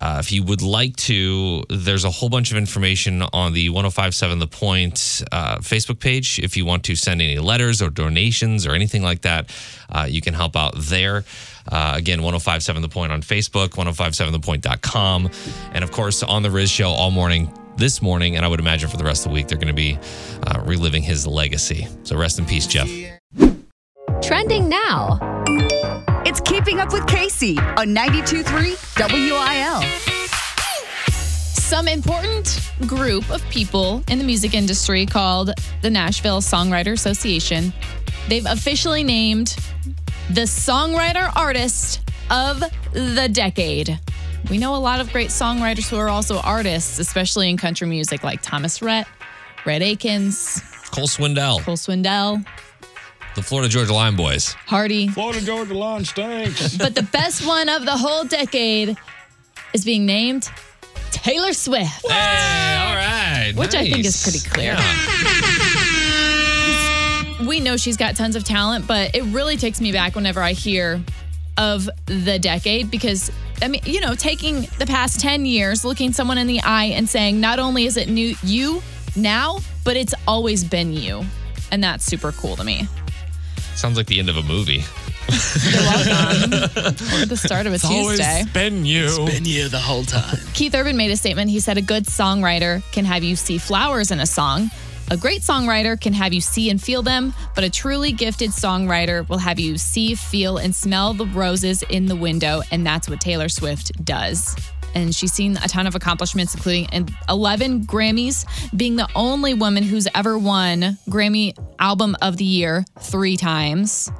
Uh, 0.00 0.18
if 0.20 0.30
you 0.30 0.42
would 0.44 0.62
like 0.62 0.94
to, 0.96 1.64
there's 1.68 2.04
a 2.04 2.10
whole 2.10 2.28
bunch 2.28 2.50
of 2.50 2.56
information 2.56 3.22
on 3.32 3.52
the 3.52 3.68
1057 3.68 4.38
The 4.38 4.46
Point 4.46 5.22
uh, 5.32 5.58
Facebook 5.58 5.98
page. 5.98 6.38
If 6.38 6.56
you 6.56 6.64
want 6.64 6.84
to 6.84 6.94
send 6.94 7.20
any 7.20 7.38
letters 7.38 7.82
or 7.82 7.90
donations 7.90 8.66
or 8.66 8.72
anything 8.72 9.02
like 9.02 9.22
that, 9.22 9.50
uh, 9.90 10.06
you 10.08 10.20
can 10.20 10.34
help 10.34 10.56
out 10.56 10.74
there. 10.76 11.24
Uh, 11.70 11.94
again, 11.96 12.22
1057 12.22 12.82
The 12.82 12.88
Point 12.88 13.12
on 13.12 13.22
Facebook, 13.22 13.70
1057thepoint.com. 13.70 15.30
And 15.72 15.84
of 15.84 15.90
course, 15.90 16.22
on 16.22 16.42
The 16.42 16.50
Riz 16.50 16.70
Show 16.70 16.88
all 16.88 17.10
morning 17.10 17.52
this 17.76 18.02
morning, 18.02 18.36
and 18.36 18.44
I 18.44 18.48
would 18.48 18.60
imagine 18.60 18.88
for 18.88 18.96
the 18.96 19.04
rest 19.04 19.24
of 19.24 19.30
the 19.30 19.34
week, 19.34 19.48
they're 19.48 19.58
going 19.58 19.68
to 19.68 19.74
be 19.74 19.98
uh, 20.46 20.60
reliving 20.64 21.02
his 21.02 21.26
legacy. 21.26 21.86
So 22.02 22.16
rest 22.16 22.38
in 22.38 22.44
peace, 22.44 22.66
Jeff. 22.66 22.88
Trending 24.22 24.68
now. 24.68 25.27
It's 26.30 26.42
Keeping 26.42 26.78
Up 26.78 26.92
with 26.92 27.06
Casey 27.06 27.56
on 27.56 27.94
92.3 27.96 28.76
WIL. 28.98 29.82
Some 31.54 31.88
important 31.88 32.70
group 32.86 33.30
of 33.30 33.42
people 33.48 34.04
in 34.08 34.18
the 34.18 34.24
music 34.24 34.52
industry 34.52 35.06
called 35.06 35.54
the 35.80 35.88
Nashville 35.88 36.42
Songwriter 36.42 36.92
Association. 36.92 37.72
They've 38.28 38.44
officially 38.44 39.02
named 39.04 39.56
the 40.28 40.42
songwriter 40.42 41.34
artist 41.34 42.02
of 42.30 42.62
the 42.92 43.30
decade. 43.32 43.98
We 44.50 44.58
know 44.58 44.74
a 44.74 44.76
lot 44.76 45.00
of 45.00 45.10
great 45.10 45.30
songwriters 45.30 45.88
who 45.88 45.96
are 45.96 46.10
also 46.10 46.40
artists, 46.40 46.98
especially 46.98 47.48
in 47.48 47.56
country 47.56 47.86
music, 47.86 48.22
like 48.22 48.42
Thomas 48.42 48.82
Rhett, 48.82 49.08
Red 49.64 49.80
Akins, 49.80 50.60
Cole 50.90 51.06
Swindell, 51.06 51.62
Cole 51.62 51.78
Swindell, 51.78 52.44
the 53.38 53.44
Florida 53.44 53.68
Georgia 53.68 53.94
Line 53.94 54.16
Boys. 54.16 54.52
Hardy. 54.66 55.08
Florida 55.08 55.40
Georgia 55.40 55.74
line 55.74 56.04
stinks. 56.04 56.76
But 56.78 56.94
the 56.96 57.04
best 57.04 57.46
one 57.46 57.68
of 57.68 57.84
the 57.84 57.96
whole 57.96 58.24
decade 58.24 58.96
is 59.72 59.84
being 59.84 60.06
named 60.06 60.50
Taylor 61.10 61.52
Swift. 61.52 62.04
Hey, 62.08 62.76
all 62.76 62.94
right. 62.96 63.52
Which 63.54 63.74
I 63.74 63.90
think 63.90 64.04
is 64.04 64.22
pretty 64.22 64.40
clear. 64.40 64.72
Yeah. 67.38 67.46
we 67.46 67.60
know 67.60 67.76
she's 67.76 67.96
got 67.96 68.16
tons 68.16 68.34
of 68.34 68.42
talent, 68.44 68.86
but 68.88 69.14
it 69.14 69.22
really 69.24 69.56
takes 69.56 69.80
me 69.80 69.92
back 69.92 70.16
whenever 70.16 70.42
I 70.42 70.52
hear 70.52 71.00
of 71.56 71.88
the 72.06 72.38
decade 72.38 72.90
because 72.90 73.30
I 73.62 73.68
mean, 73.68 73.82
you 73.84 74.00
know, 74.00 74.14
taking 74.14 74.62
the 74.78 74.86
past 74.86 75.20
10 75.20 75.44
years, 75.46 75.84
looking 75.84 76.12
someone 76.12 76.38
in 76.38 76.46
the 76.46 76.60
eye 76.60 76.86
and 76.86 77.08
saying, 77.08 77.40
not 77.40 77.58
only 77.58 77.86
is 77.86 77.96
it 77.96 78.08
new 78.08 78.34
you 78.42 78.82
now, 79.16 79.58
but 79.84 79.96
it's 79.96 80.14
always 80.26 80.62
been 80.64 80.92
you. 80.92 81.24
And 81.70 81.82
that's 81.82 82.04
super 82.04 82.32
cool 82.32 82.56
to 82.56 82.64
me. 82.64 82.86
Sounds 83.78 83.96
like 83.96 84.08
the 84.08 84.18
end 84.18 84.28
of 84.28 84.36
a 84.36 84.42
movie. 84.42 84.82
You're 85.70 85.80
welcome. 85.82 86.52
At 87.22 87.28
the 87.28 87.36
start 87.36 87.66
of 87.68 87.72
a 87.72 87.78
Tuesday. 87.78 88.42
been 88.52 88.84
you. 88.84 89.06
Been 89.24 89.44
you 89.44 89.68
the 89.68 89.78
whole 89.78 90.02
time. 90.02 90.36
Keith 90.52 90.74
Urban 90.74 90.96
made 90.96 91.12
a 91.12 91.16
statement. 91.16 91.48
He 91.48 91.60
said, 91.60 91.78
A 91.78 91.82
good 91.82 92.04
songwriter 92.04 92.82
can 92.90 93.04
have 93.04 93.22
you 93.22 93.36
see 93.36 93.56
flowers 93.56 94.10
in 94.10 94.18
a 94.18 94.26
song. 94.26 94.68
A 95.12 95.16
great 95.16 95.42
songwriter 95.42 95.98
can 95.98 96.12
have 96.12 96.32
you 96.32 96.40
see 96.40 96.70
and 96.70 96.82
feel 96.82 97.02
them, 97.02 97.32
but 97.54 97.62
a 97.62 97.70
truly 97.70 98.10
gifted 98.10 98.50
songwriter 98.50 99.26
will 99.28 99.38
have 99.38 99.60
you 99.60 99.78
see, 99.78 100.16
feel, 100.16 100.58
and 100.58 100.74
smell 100.74 101.14
the 101.14 101.26
roses 101.26 101.84
in 101.84 102.06
the 102.06 102.16
window. 102.16 102.62
And 102.72 102.84
that's 102.84 103.08
what 103.08 103.20
Taylor 103.20 103.48
Swift 103.48 104.04
does. 104.04 104.56
And 104.94 105.14
she's 105.14 105.32
seen 105.32 105.56
a 105.56 105.68
ton 105.68 105.86
of 105.86 105.94
accomplishments, 105.94 106.54
including 106.54 107.08
11 107.28 107.86
Grammys, 107.86 108.46
being 108.76 108.96
the 108.96 109.08
only 109.14 109.54
woman 109.54 109.82
who's 109.82 110.08
ever 110.14 110.38
won 110.38 110.98
Grammy 111.08 111.56
Album 111.78 112.16
of 112.22 112.36
the 112.36 112.44
Year 112.44 112.84
three 112.98 113.36
times, 113.36 114.10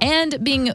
and 0.00 0.42
being 0.42 0.72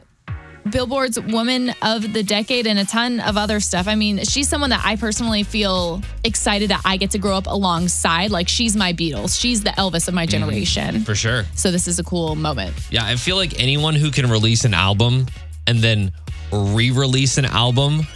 Billboard's 0.70 1.18
Woman 1.18 1.74
of 1.82 2.12
the 2.12 2.22
Decade 2.22 2.66
and 2.66 2.78
a 2.78 2.84
ton 2.84 3.20
of 3.20 3.36
other 3.36 3.60
stuff. 3.60 3.88
I 3.88 3.94
mean, 3.94 4.24
she's 4.24 4.48
someone 4.48 4.70
that 4.70 4.82
I 4.84 4.96
personally 4.96 5.42
feel 5.42 6.02
excited 6.24 6.70
that 6.70 6.82
I 6.84 6.96
get 6.96 7.12
to 7.12 7.18
grow 7.18 7.36
up 7.36 7.46
alongside. 7.46 8.30
Like, 8.30 8.48
she's 8.48 8.76
my 8.76 8.92
Beatles, 8.92 9.38
she's 9.38 9.62
the 9.62 9.70
Elvis 9.70 10.08
of 10.08 10.14
my 10.14 10.24
mm-hmm. 10.24 10.30
generation. 10.30 11.04
For 11.04 11.14
sure. 11.14 11.44
So, 11.54 11.70
this 11.70 11.88
is 11.88 11.98
a 11.98 12.04
cool 12.04 12.34
moment. 12.34 12.74
Yeah, 12.90 13.04
I 13.04 13.16
feel 13.16 13.36
like 13.36 13.58
anyone 13.60 13.94
who 13.94 14.10
can 14.10 14.30
release 14.30 14.64
an 14.64 14.74
album 14.74 15.26
and 15.66 15.78
then 15.78 16.12
re-release 16.52 17.38
an 17.38 17.44
album 17.44 18.06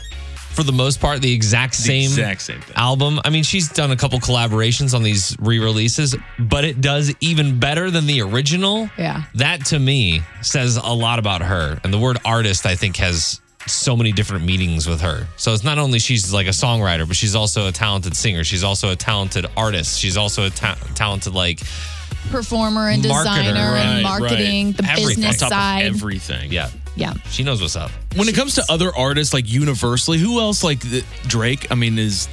for 0.52 0.62
the 0.62 0.72
most 0.72 1.00
part 1.00 1.20
the 1.20 1.32
exact 1.32 1.74
same 1.74 2.04
exact 2.04 2.42
same 2.42 2.60
album. 2.76 3.20
I 3.24 3.30
mean, 3.30 3.42
she's 3.42 3.68
done 3.68 3.90
a 3.90 3.96
couple 3.96 4.18
collaborations 4.18 4.94
on 4.94 5.02
these 5.02 5.36
re-releases, 5.40 6.14
but 6.38 6.64
it 6.64 6.80
does 6.80 7.14
even 7.20 7.58
better 7.58 7.90
than 7.90 8.06
the 8.06 8.22
original. 8.22 8.88
Yeah. 8.98 9.24
That 9.34 9.64
to 9.66 9.78
me 9.78 10.22
says 10.42 10.76
a 10.76 10.92
lot 10.92 11.18
about 11.18 11.42
her. 11.42 11.80
And 11.84 11.92
the 11.92 11.98
word 11.98 12.18
artist 12.24 12.66
I 12.66 12.76
think 12.76 12.96
has 12.96 13.40
so 13.66 13.96
many 13.96 14.12
different 14.12 14.44
meanings 14.44 14.88
with 14.88 15.00
her. 15.00 15.26
So 15.36 15.52
it's 15.52 15.64
not 15.64 15.78
only 15.78 15.98
she's 15.98 16.32
like 16.32 16.46
a 16.46 16.50
songwriter, 16.50 17.06
but 17.06 17.16
she's 17.16 17.34
also 17.34 17.68
a 17.68 17.72
talented 17.72 18.16
singer. 18.16 18.44
She's 18.44 18.64
also 18.64 18.90
a 18.90 18.96
talented 18.96 19.46
artist. 19.56 19.98
She's 19.98 20.16
also 20.16 20.46
a 20.46 20.50
ta- 20.50 20.78
talented 20.94 21.34
like 21.34 21.60
Performer 22.30 22.88
and 22.88 23.02
Marketer, 23.02 23.18
designer 23.24 23.58
and 23.60 24.02
marketing, 24.02 24.66
right. 24.68 24.76
the 24.76 24.84
Everything. 24.84 25.06
business 25.08 25.42
On 25.42 25.50
top 25.50 25.58
side. 25.58 25.86
of 25.86 25.94
everything. 25.96 26.52
yeah. 26.52 26.70
yeah. 26.96 27.14
She 27.30 27.42
knows 27.42 27.60
what's 27.60 27.76
up. 27.76 27.90
When 28.16 28.28
it 28.28 28.34
comes 28.34 28.54
to 28.54 28.64
other 28.70 28.94
artists, 28.96 29.34
like 29.34 29.50
universally, 29.50 30.18
who 30.18 30.40
else 30.40 30.62
like 30.64 30.80
the, 30.80 31.04
Drake? 31.26 31.70
I 31.70 31.74
mean, 31.74 31.98
is 31.98 32.28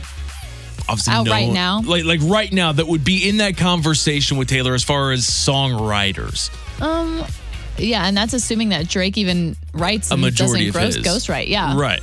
obviously 0.88 1.14
Out 1.14 1.26
no- 1.26 1.32
right 1.32 1.52
now? 1.52 1.82
Like 1.82 2.06
like 2.06 2.20
right 2.24 2.52
now, 2.52 2.72
that 2.72 2.88
would 2.88 3.04
be 3.04 3.28
in 3.28 3.38
that 3.38 3.58
conversation 3.58 4.38
with 4.38 4.48
Taylor 4.48 4.74
as 4.74 4.84
far 4.84 5.12
as 5.12 5.22
songwriters. 5.28 6.50
Um, 6.82 7.26
yeah, 7.78 8.06
and 8.06 8.16
that's 8.16 8.34
assuming 8.34 8.70
that 8.70 8.88
Drake 8.88 9.18
even 9.18 9.56
writes 9.74 10.12
A 10.12 10.14
and 10.14 10.22
majority 10.22 10.68
doesn't 10.72 11.00
of 11.00 11.04
gross, 11.04 11.14
his. 11.24 11.28
ghostwrite. 11.28 11.48
Yeah. 11.48 11.78
Right. 11.78 12.02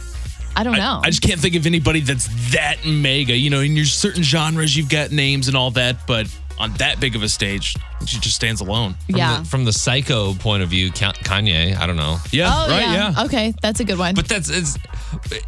I 0.55 0.65
don't 0.65 0.75
I- 0.75 0.79
know. 0.79 1.01
I, 1.05 1.11
just 1.11 1.23
can't 1.23 1.41
think 1.41 1.55
of 1.55 1.67
anybody 1.67 2.01
that's 2.01 2.29
that 2.53 2.85
mega. 2.87 3.35
You 3.37 3.51
know, 3.51 3.61
in 3.61 3.77
your 3.77 3.85
certain 3.87 4.23
genres, 4.23 4.75
you've 4.77 4.89
got 4.89 5.11
names 5.13 5.49
and 5.49 5.57
all 5.57 5.71
that, 5.73 6.07
but 6.07 6.27
on 6.59 6.73
that 6.75 7.01
big 7.01 7.15
of 7.17 7.23
a 7.23 7.29
stage, 7.29 7.77
she 8.05 8.19
just 8.21 8.37
stands 8.37 8.61
alone. 8.61 8.95
From 9.07 9.17
yeah. 9.17 9.39
The, 9.41 9.45
from 9.47 9.65
the 9.65 9.73
psycho 9.73 10.35
point 10.35 10.63
of 10.63 10.69
view, 10.69 10.91
Ka- 10.91 11.13
Kanye, 11.13 11.77
I 11.77 11.87
don't 11.87 11.97
know. 11.97 12.19
Yeah. 12.31 12.51
oh, 12.53 12.69
right. 12.71 12.83
Yeah. 12.83 13.25
Okay, 13.25 13.55
that's 13.63 13.81
a 13.81 13.85
good 13.85 13.99
one. 13.99 14.15
But 14.15 14.29
that's 14.29 14.51
it's 14.51 14.77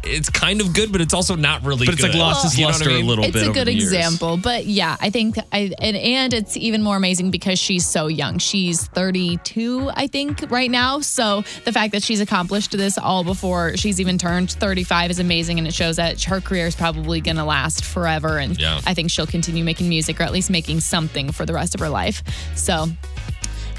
it's 0.03 0.29
kind 0.29 0.61
of 0.61 0.73
good, 0.73 0.91
but 0.91 1.01
it's 1.01 1.13
also 1.13 1.35
not 1.35 1.63
really 1.63 1.85
But 1.85 1.93
it's 1.95 2.03
like 2.03 2.13
good. 2.13 2.17
lost 2.19 2.45
its 2.45 2.57
You 2.57 2.63
know 2.63 2.67
what 2.69 2.75
I 2.75 2.77
luster 2.79 2.89
mean? 2.89 3.03
a 3.05 3.07
little 3.07 3.23
it's 3.25 3.33
bit. 3.33 3.43
a 3.43 3.45
over 3.45 3.53
good 3.53 3.67
the 3.67 3.73
years. 3.73 3.91
example 3.93 4.37
but 4.37 4.65
yeah 4.65 4.95
i 4.99 5.09
think 5.09 5.37
i 5.51 5.71
and, 5.79 5.95
and 5.97 6.33
it's 6.33 6.55
even 6.57 6.81
more 6.81 6.95
amazing 6.95 7.29
because 7.31 7.59
she's 7.59 7.85
so 7.85 8.07
young 8.07 8.37
she's 8.37 8.87
32 8.87 9.89
i 9.93 10.07
think 10.07 10.43
right 10.49 10.71
now 10.71 10.99
so 10.99 11.41
the 11.65 11.71
fact 11.71 11.91
that 11.91 12.03
she's 12.03 12.21
accomplished 12.21 12.71
this 12.71 12.97
all 12.97 13.23
before 13.23 13.75
she's 13.77 13.99
even 13.99 14.17
turned 14.17 14.51
35 14.51 15.11
is 15.11 15.19
amazing 15.19 15.57
and 15.59 15.67
it 15.67 15.73
shows 15.73 15.97
that 15.97 16.21
her 16.23 16.39
career 16.41 16.67
is 16.67 16.75
probably 16.75 17.21
going 17.21 17.37
to 17.37 17.43
last 17.43 17.83
forever 17.85 18.37
and 18.39 18.59
Yeah. 18.59 18.81
i 18.85 18.93
think 18.93 19.11
she'll 19.11 19.27
continue 19.27 19.63
making 19.63 19.89
music 19.89 20.19
or 20.19 20.23
at 20.23 20.31
least 20.31 20.49
making 20.49 20.79
something 20.79 21.31
for 21.31 21.45
the 21.45 21.53
rest 21.53 21.75
of 21.75 21.81
her 21.81 21.89
life 21.89 22.23
so 22.55 22.87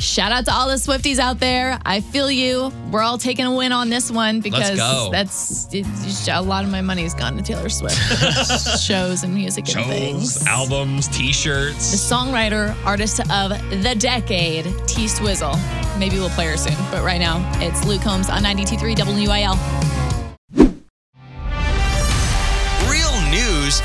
Shout 0.01 0.33
out 0.33 0.47
to 0.47 0.53
all 0.53 0.67
the 0.67 0.77
Swifties 0.77 1.19
out 1.19 1.41
there. 1.41 1.79
I 1.85 2.01
feel 2.01 2.31
you. 2.31 2.73
We're 2.91 3.03
all 3.03 3.19
taking 3.19 3.45
a 3.45 3.55
win 3.55 3.71
on 3.71 3.91
this 3.91 4.11
one 4.11 4.41
because 4.41 4.79
that's 5.11 5.69
it's, 5.73 6.27
a 6.27 6.41
lot 6.41 6.65
of 6.65 6.71
my 6.71 6.81
money's 6.81 7.13
gone 7.13 7.37
to 7.37 7.43
Taylor 7.43 7.69
Swift 7.69 7.99
shows 8.81 9.25
and 9.25 9.35
music 9.35 9.69
and 9.77 9.87
things. 9.87 10.47
Albums, 10.47 11.07
t-shirts. 11.09 11.91
The 11.91 12.15
songwriter, 12.15 12.75
artist 12.87 13.21
of 13.31 13.51
the 13.83 13.95
decade, 13.99 14.65
T 14.87 15.07
Swizzle. 15.07 15.55
Maybe 15.99 16.17
we'll 16.17 16.31
play 16.31 16.47
her 16.47 16.57
soon, 16.57 16.77
but 16.91 17.05
right 17.05 17.21
now 17.21 17.39
it's 17.61 17.85
Luke 17.85 18.01
Holmes 18.01 18.31
on 18.31 18.43
92.3 18.43 18.97
WIL. 19.29 19.59
Real 22.89 23.31
news 23.31 23.83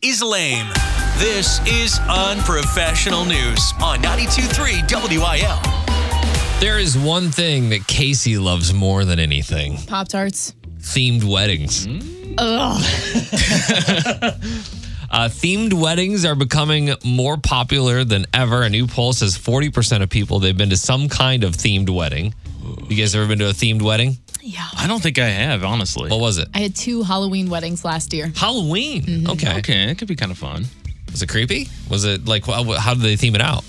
is 0.00 0.22
lame. 0.22 0.72
This 1.18 1.60
is 1.66 1.98
unprofessional 2.08 3.24
news 3.24 3.72
on 3.82 4.00
92.3 4.02 4.82
WIL. 4.90 6.60
There 6.60 6.78
is 6.78 6.98
one 6.98 7.30
thing 7.30 7.68
that 7.70 7.86
Casey 7.86 8.36
loves 8.36 8.74
more 8.74 9.04
than 9.04 9.18
anything: 9.20 9.76
Pop 9.86 10.08
Tarts. 10.08 10.54
themed 10.80 11.22
weddings. 11.24 11.86
Ugh. 12.38 12.80
Uh, 15.10 15.28
themed 15.28 15.72
weddings 15.72 16.24
are 16.24 16.34
becoming 16.34 16.92
more 17.04 17.36
popular 17.36 18.02
than 18.02 18.26
ever. 18.34 18.62
A 18.62 18.68
new 18.68 18.84
poll 18.88 19.12
says 19.12 19.38
40% 19.38 20.02
of 20.02 20.10
people 20.10 20.40
they've 20.40 20.56
been 20.56 20.70
to 20.70 20.76
some 20.76 21.08
kind 21.08 21.44
of 21.44 21.52
themed 21.54 21.88
wedding. 21.88 22.34
You 22.88 22.96
guys 22.96 23.14
ever 23.14 23.28
been 23.28 23.38
to 23.38 23.48
a 23.48 23.52
themed 23.52 23.80
wedding? 23.80 24.16
Yeah. 24.40 24.66
I 24.76 24.88
don't 24.88 25.00
think 25.00 25.20
I 25.20 25.28
have, 25.28 25.62
honestly. 25.62 26.10
What 26.10 26.18
was 26.18 26.38
it? 26.38 26.48
I 26.52 26.58
had 26.58 26.74
two 26.74 27.04
Halloween 27.04 27.48
weddings 27.48 27.84
last 27.84 28.12
year. 28.12 28.32
Halloween. 28.34 29.02
Mm-hmm. 29.02 29.30
Okay. 29.30 29.58
Okay, 29.58 29.82
it 29.90 29.98
could 29.98 30.08
be 30.08 30.16
kind 30.16 30.32
of 30.32 30.38
fun. 30.38 30.64
Was 31.14 31.22
it 31.22 31.28
creepy? 31.28 31.68
Was 31.88 32.04
it 32.04 32.26
like 32.26 32.44
wh- 32.44 32.66
wh- 32.66 32.76
how 32.76 32.92
did 32.94 33.02
they 33.04 33.14
theme 33.16 33.36
it 33.36 33.40
out? 33.40 33.64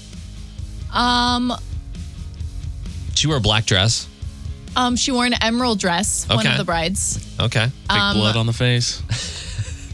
Um, 0.91 1.53
she 3.13 3.27
wore 3.27 3.37
a 3.37 3.41
black 3.41 3.65
dress? 3.65 4.07
um, 4.75 4.95
she 4.97 5.11
wore 5.11 5.25
an 5.25 5.35
emerald 5.41 5.79
dress, 5.79 6.27
one 6.27 6.45
of 6.45 6.57
the 6.57 6.65
brides. 6.65 7.25
Okay. 7.39 7.65
Big 7.87 7.97
Um, 7.97 8.17
blood 8.17 8.35
on 8.35 8.45
the 8.45 8.51
face. 8.53 9.01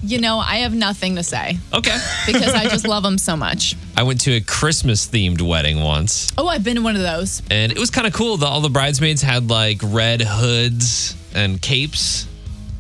You 0.04 0.20
know, 0.20 0.40
I 0.40 0.58
have 0.60 0.74
nothing 0.74 1.18
to 1.18 1.24
say 1.24 1.60
Okay. 1.72 1.96
because 2.26 2.56
I 2.56 2.64
just 2.68 2.88
love 2.88 3.04
them 3.04 3.20
so 3.20 3.38
much. 3.38 3.76
I 3.96 4.02
went 4.02 4.22
to 4.22 4.32
a 4.32 4.42
Christmas 4.42 5.06
themed 5.08 5.40
wedding 5.42 5.84
once. 5.84 6.32
Oh, 6.40 6.48
I've 6.48 6.64
been 6.64 6.78
to 6.78 6.82
one 6.82 6.96
of 6.96 7.04
those. 7.04 7.44
and 7.52 7.72
it 7.72 7.78
was 7.78 7.92
kind 7.92 8.08
of 8.08 8.14
cool. 8.14 8.38
The, 8.38 8.48
all 8.48 8.62
the 8.62 8.70
bridesmaids 8.72 9.22
had 9.22 9.50
like 9.52 9.80
red 9.84 10.22
hoods 10.24 11.16
and 11.36 11.62
capes, 11.62 12.28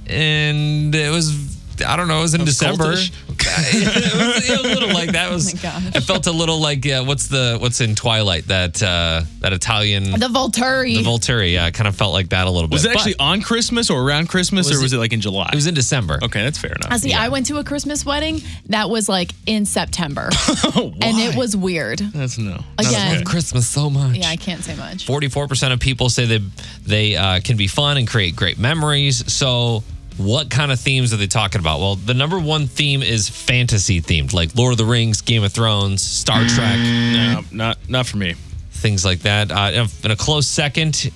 and 0.08 0.96
it 0.96 1.12
was 1.12 1.60
I 1.86 1.96
don't 1.96 2.08
know. 2.08 2.20
It 2.20 2.24
was 2.24 2.34
in 2.34 2.42
was 2.42 2.58
December. 2.58 2.94
cultish. 2.96 3.12
it, 3.74 4.14
was, 4.36 4.50
it 4.50 4.52
was 4.64 4.72
a 4.72 4.74
little 4.74 4.94
like 4.94 5.12
that. 5.14 5.30
It 5.32 5.34
was. 5.34 5.52
Oh 5.52 5.58
my 5.58 5.62
gosh. 5.62 5.96
I 5.96 6.00
felt 6.00 6.28
a 6.28 6.32
little 6.32 6.60
like 6.60 6.86
uh, 6.88 7.04
what's 7.04 7.28
the 7.28 7.58
what's 7.60 7.82
in 7.82 7.96
Twilight 7.96 8.48
that 8.48 8.82
uh, 8.82 9.22
that 9.40 9.54
Italian 9.54 10.04
The 10.12 10.28
Volturi. 10.28 10.96
the 10.96 11.04
Volturi. 11.04 11.54
Yeah, 11.54 11.66
I 11.66 11.72
kind 11.72 11.88
of 11.88 11.96
felt 11.96 12.14
like 12.14 12.30
that 12.30 12.48
a 12.48 12.50
little 12.50 12.68
bit. 12.68 12.76
Was 12.76 12.86
it 12.86 12.90
But 12.90 12.98
actually 12.98 13.16
on 13.20 13.42
Christmas 13.42 13.90
or 13.90 14.02
around 14.02 14.28
Christmas, 14.30 14.68
Was 14.68 14.80
or 14.80 14.84
was 14.84 14.94
it- 14.94 14.98
it 14.98 15.00
like 15.00 15.14
in 15.14 15.22
July? 15.22 15.50
It 15.52 15.56
was 15.56 15.68
in 15.68 15.74
December. 15.74 16.20
okay, 16.24 16.42
that's 16.44 16.58
fair 16.58 16.72
enough. 16.72 16.92
Uh, 16.92 16.98
See, 16.98 17.14
I 17.14 17.30
went 17.30 17.46
to 17.48 17.58
a 17.58 17.64
Christmas 17.64 18.06
wedding 18.06 18.42
that 18.68 18.90
was 18.90 19.08
like 19.10 19.32
in 19.46 19.66
September, 19.66 20.30
Why? 20.74 20.94
and 21.02 21.18
it 21.20 21.36
was 21.36 21.56
weird. 21.56 22.00
That's 22.00 22.38
no. 22.38 22.64
I 22.78 22.84
Again, 22.88 23.16
love 23.18 23.26
Christmas 23.26 23.68
so 23.68 23.90
much. 23.90 24.16
yeah, 24.18 24.30
I 24.30 24.36
can't 24.36 24.64
say 24.64 24.76
much. 24.76 25.06
Forty-four 25.06 25.48
percent 25.48 25.74
of 25.74 25.80
people 25.80 26.10
say 26.10 26.26
they 26.26 26.40
they 26.86 27.16
uh, 27.16 27.40
can 27.42 27.58
be 27.58 27.68
fun 27.68 27.98
and 27.98 28.08
create 28.08 28.36
great 28.36 28.58
memories. 28.58 29.32
So, 29.32 29.84
what 30.18 30.50
kind 30.50 30.72
of 30.72 30.80
themes 30.80 31.14
are 31.14 31.18
they 31.18 31.28
talking 31.28 31.60
about? 31.60 31.80
Well, 31.80 31.96
the 31.96 32.14
number 32.14 32.40
one 32.40 32.68
theme 32.68 33.02
is 33.02 33.30
fantasy 33.30 34.02
themed, 34.02 34.34
like 34.34 34.56
Lord 34.56 34.74
of 34.74 34.78
the 34.78 34.86
Rings, 34.86 35.22
Game 35.22 35.44
of 35.44 35.52
Thrones, 35.54 36.02
Star 36.02 36.46
Trek, 36.48 36.78
No, 36.80 37.42
not 37.52 37.78
not 37.90 38.06
for 38.06 38.18
me. 38.18 38.36
things 38.72 39.04
like 39.06 39.20
that. 39.20 39.52
Uh, 39.52 39.88
in 40.04 40.12
a- 40.12 40.16
close 40.16 40.48
second, 40.48 41.12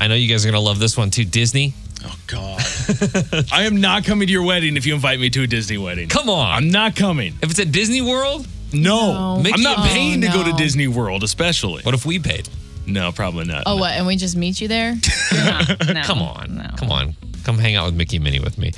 I 0.00 0.08
know 0.08 0.14
you 0.14 0.28
guys 0.28 0.44
are 0.44 0.48
gonna 0.50 0.60
love 0.60 0.78
this 0.78 0.96
one 0.96 1.10
too. 1.10 1.24
Disney. 1.24 1.74
Oh 2.04 2.18
God. 2.26 2.60
I 3.52 3.62
am 3.64 3.80
not 3.80 4.04
coming 4.04 4.26
to 4.26 4.32
your 4.32 4.42
wedding 4.44 4.76
if 4.76 4.84
you 4.84 4.94
invite 4.94 5.18
me 5.20 5.30
to 5.30 5.42
a 5.42 5.46
Disney 5.46 5.78
wedding. 5.78 6.08
Come 6.08 6.28
on. 6.28 6.52
I'm 6.52 6.70
not 6.70 6.94
coming. 6.96 7.34
if 7.42 7.50
it's 7.50 7.58
at 7.60 7.72
Disney 7.72 8.02
World, 8.02 8.46
No. 8.74 9.38
No. 9.40 9.50
I'm 9.52 9.62
not 9.62 9.78
and- 9.78 9.88
paying 9.90 10.20
to 10.20 10.28
Oh, 10.28 10.42
go 10.44 10.50
to. 10.50 10.52
Disney 10.52 10.86
World, 10.86 11.22
especially. 11.24 11.82
what 11.82 11.94
if 11.94 12.04
we 12.04 12.18
paid? 12.18 12.48
No, 12.86 13.12
probably 13.12 13.44
not. 13.46 13.62
Oh, 13.66 13.76
what? 13.76 13.92
And 13.92 14.06
we 14.06 14.16
just 14.16 14.36
meet 14.36 14.60
you 14.60 14.68
there? 14.68 14.94
You're 15.32 15.44
not. 15.44 15.68
No. 15.94 16.02
Come 16.02 16.22
on, 16.22 16.56
No. 16.56 16.70
come 16.76 16.90
on, 16.90 17.14
come 17.44 17.58
hang 17.58 17.76
out 17.76 17.86
with 17.86 17.94
Mickey 17.94 18.16
and 18.16 18.24
Minnie 18.24 18.40
with 18.40 18.58
me. 18.58 18.72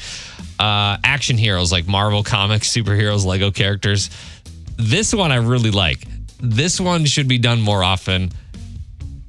Uh, 0.58 0.96
action 1.04 1.36
heroes 1.36 1.70
like 1.72 1.86
Marvel 1.86 2.22
Comics, 2.22 2.68
superheroes, 2.72 3.24
Lego 3.24 3.50
characters. 3.50 4.10
This 4.76 5.14
one 5.14 5.32
I 5.32 5.36
really 5.36 5.70
like. 5.70 6.06
This 6.40 6.80
one 6.80 7.04
should 7.06 7.28
be 7.28 7.38
done 7.38 7.60
more 7.60 7.82
often. 7.82 8.30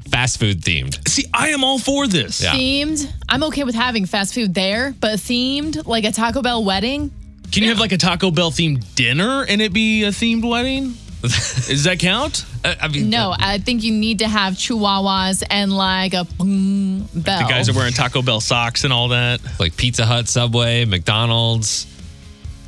Fast 0.10 0.40
food 0.40 0.62
themed. 0.62 1.06
See, 1.08 1.26
I 1.34 1.50
am 1.50 1.64
all 1.66 1.80
for 1.80 2.08
this. 2.08 2.42
Yeah. 2.42 2.54
Themed. 2.54 3.12
I'm 3.28 3.44
okay 3.46 3.64
with 3.66 3.76
having 3.76 4.06
fast 4.06 4.34
food 4.34 4.54
there, 4.54 4.94
but 5.02 5.20
themed, 5.20 5.86
like 5.86 6.06
a 6.06 6.12
Taco 6.12 6.42
Bell 6.42 6.64
wedding. 6.64 7.12
Can 7.52 7.64
you 7.64 7.70
have 7.70 7.80
like 7.80 7.92
a 7.92 7.98
Taco 7.98 8.32
Bell 8.32 8.52
themed 8.52 8.84
dinner 8.96 9.44
and 9.44 9.62
it 9.62 9.74
be 9.74 10.04
a 10.04 10.10
themed 10.10 10.48
wedding? 10.50 10.96
Does 11.22 11.84
that 11.86 11.98
count? 12.00 12.46
Uh, 12.64 12.76
I 12.80 12.88
mean, 12.90 13.10
No, 13.10 13.34
I 13.38 13.58
think 13.58 13.84
you 13.84 13.92
need 13.92 14.20
to 14.20 14.28
have 14.28 14.54
chihuahuas 14.54 15.44
and 15.50 15.76
like 15.76 16.14
a 16.14 16.26
boom 16.26 17.08
bell. 17.14 17.42
The 17.42 17.50
guys 17.50 17.70
are 17.70 17.74
wearing 17.74 17.94
Taco 17.94 18.22
Bell 18.22 18.40
socks 18.40 18.84
and 18.84 18.94
all 18.94 19.10
that. 19.10 19.42
like 19.60 19.76
Pizza 19.76 20.06
Hut, 20.06 20.28
Subway, 20.28 20.86
McDonald's. 20.86 21.88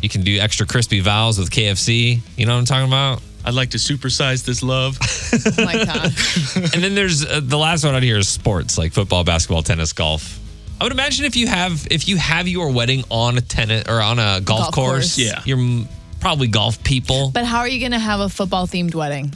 You 0.02 0.10
can 0.10 0.24
do 0.24 0.40
extra 0.40 0.66
crispy 0.66 1.00
vowels 1.02 1.38
with 1.38 1.52
KFC. 1.52 2.20
You 2.38 2.46
know 2.46 2.54
what 2.54 2.60
I'm 2.60 2.66
talking 2.66 2.88
about? 2.88 3.22
I'd 3.46 3.54
like 3.54 3.70
to 3.72 3.78
supersize 3.78 4.44
this 4.46 4.64
love. 4.64 4.98
oh 5.58 5.66
my 5.66 5.86
god. 5.86 6.06
and 6.74 6.84
then 6.84 6.96
there's 6.96 7.26
uh, 7.26 7.40
the 7.44 7.58
last 7.58 7.84
one 7.86 7.96
out 7.96 8.04
here 8.04 8.18
is 8.18 8.28
sports 8.28 8.78
like 8.78 8.94
football, 8.94 9.24
basketball, 9.24 9.62
tennis, 9.64 9.94
golf. 9.94 10.40
I 10.82 10.86
would 10.86 10.94
imagine 10.94 11.26
if 11.26 11.36
you 11.36 11.48
have 11.48 11.88
if 11.92 12.08
you 12.08 12.18
have 12.18 12.48
your 12.48 12.72
wedding 12.72 13.04
on 13.10 13.38
a 13.38 13.42
tennis 13.42 13.84
or 13.88 14.02
on 14.02 14.18
a 14.20 14.42
golf, 14.42 14.62
Golf 14.62 14.74
course, 14.76 15.16
course. 15.16 15.18
Yeah. 15.20 15.42
you're 15.46 15.58
m- 15.60 15.88
probably 16.20 16.48
golf 16.48 16.84
people. 16.84 17.32
But 17.32 17.46
how 17.46 17.60
are 17.60 17.68
you 17.68 17.80
going 17.80 17.94
to 17.94 18.00
have 18.00 18.20
a 18.20 18.30
football 18.30 18.68
themed 18.68 18.96
wedding? 18.96 19.34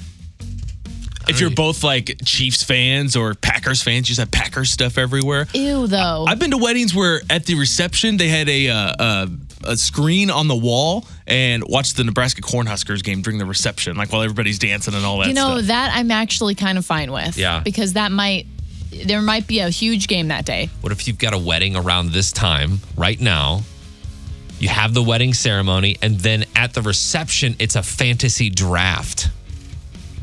if 1.27 1.39
you're 1.39 1.49
both 1.49 1.83
like 1.83 2.17
Chiefs 2.25 2.63
fans 2.63 3.15
or 3.15 3.33
Packers 3.33 3.81
fans, 3.81 4.09
you 4.09 4.15
just 4.15 4.19
have 4.19 4.31
Packers 4.31 4.71
stuff 4.71 4.97
everywhere. 4.97 5.47
Ew, 5.53 5.87
though. 5.87 6.25
I've 6.27 6.39
been 6.39 6.51
to 6.51 6.57
weddings 6.57 6.93
where 6.93 7.21
at 7.29 7.45
the 7.45 7.55
reception 7.55 8.17
they 8.17 8.27
had 8.27 8.49
a 8.49 8.69
uh, 8.69 8.93
uh, 8.99 9.27
a 9.65 9.77
screen 9.77 10.29
on 10.29 10.47
the 10.47 10.55
wall 10.55 11.05
and 11.25 11.63
watched 11.67 11.97
the 11.97 12.03
Nebraska 12.03 12.41
Cornhuskers 12.41 13.03
game 13.03 13.21
during 13.21 13.39
the 13.39 13.45
reception, 13.45 13.95
like 13.95 14.11
while 14.11 14.21
everybody's 14.21 14.59
dancing 14.59 14.93
and 14.93 15.05
all 15.05 15.19
that. 15.19 15.27
you 15.27 15.33
know, 15.33 15.57
stuff. 15.57 15.67
that 15.67 15.91
I'm 15.93 16.11
actually 16.11 16.55
kind 16.55 16.77
of 16.77 16.85
fine 16.85 17.11
with. 17.11 17.37
Yeah. 17.37 17.61
Because 17.61 17.93
that 17.93 18.11
might, 18.11 18.45
there 19.05 19.21
might 19.21 19.47
be 19.47 19.59
a 19.59 19.69
huge 19.69 20.07
game 20.07 20.27
that 20.27 20.45
day. 20.45 20.69
What 20.81 20.91
if 20.91 21.07
you've 21.07 21.17
got 21.17 21.33
a 21.33 21.37
wedding 21.37 21.75
around 21.75 22.11
this 22.11 22.31
time 22.31 22.79
right 22.97 23.19
now? 23.19 23.61
You 24.63 24.69
have 24.69 24.93
the 24.93 25.03
wedding 25.03 25.33
ceremony, 25.33 25.97
and 26.01 26.17
then 26.17 26.45
at 26.55 26.73
the 26.73 26.81
reception, 26.81 27.57
it's 27.59 27.75
a 27.75 27.83
fantasy 27.83 28.49
draft. 28.49 29.29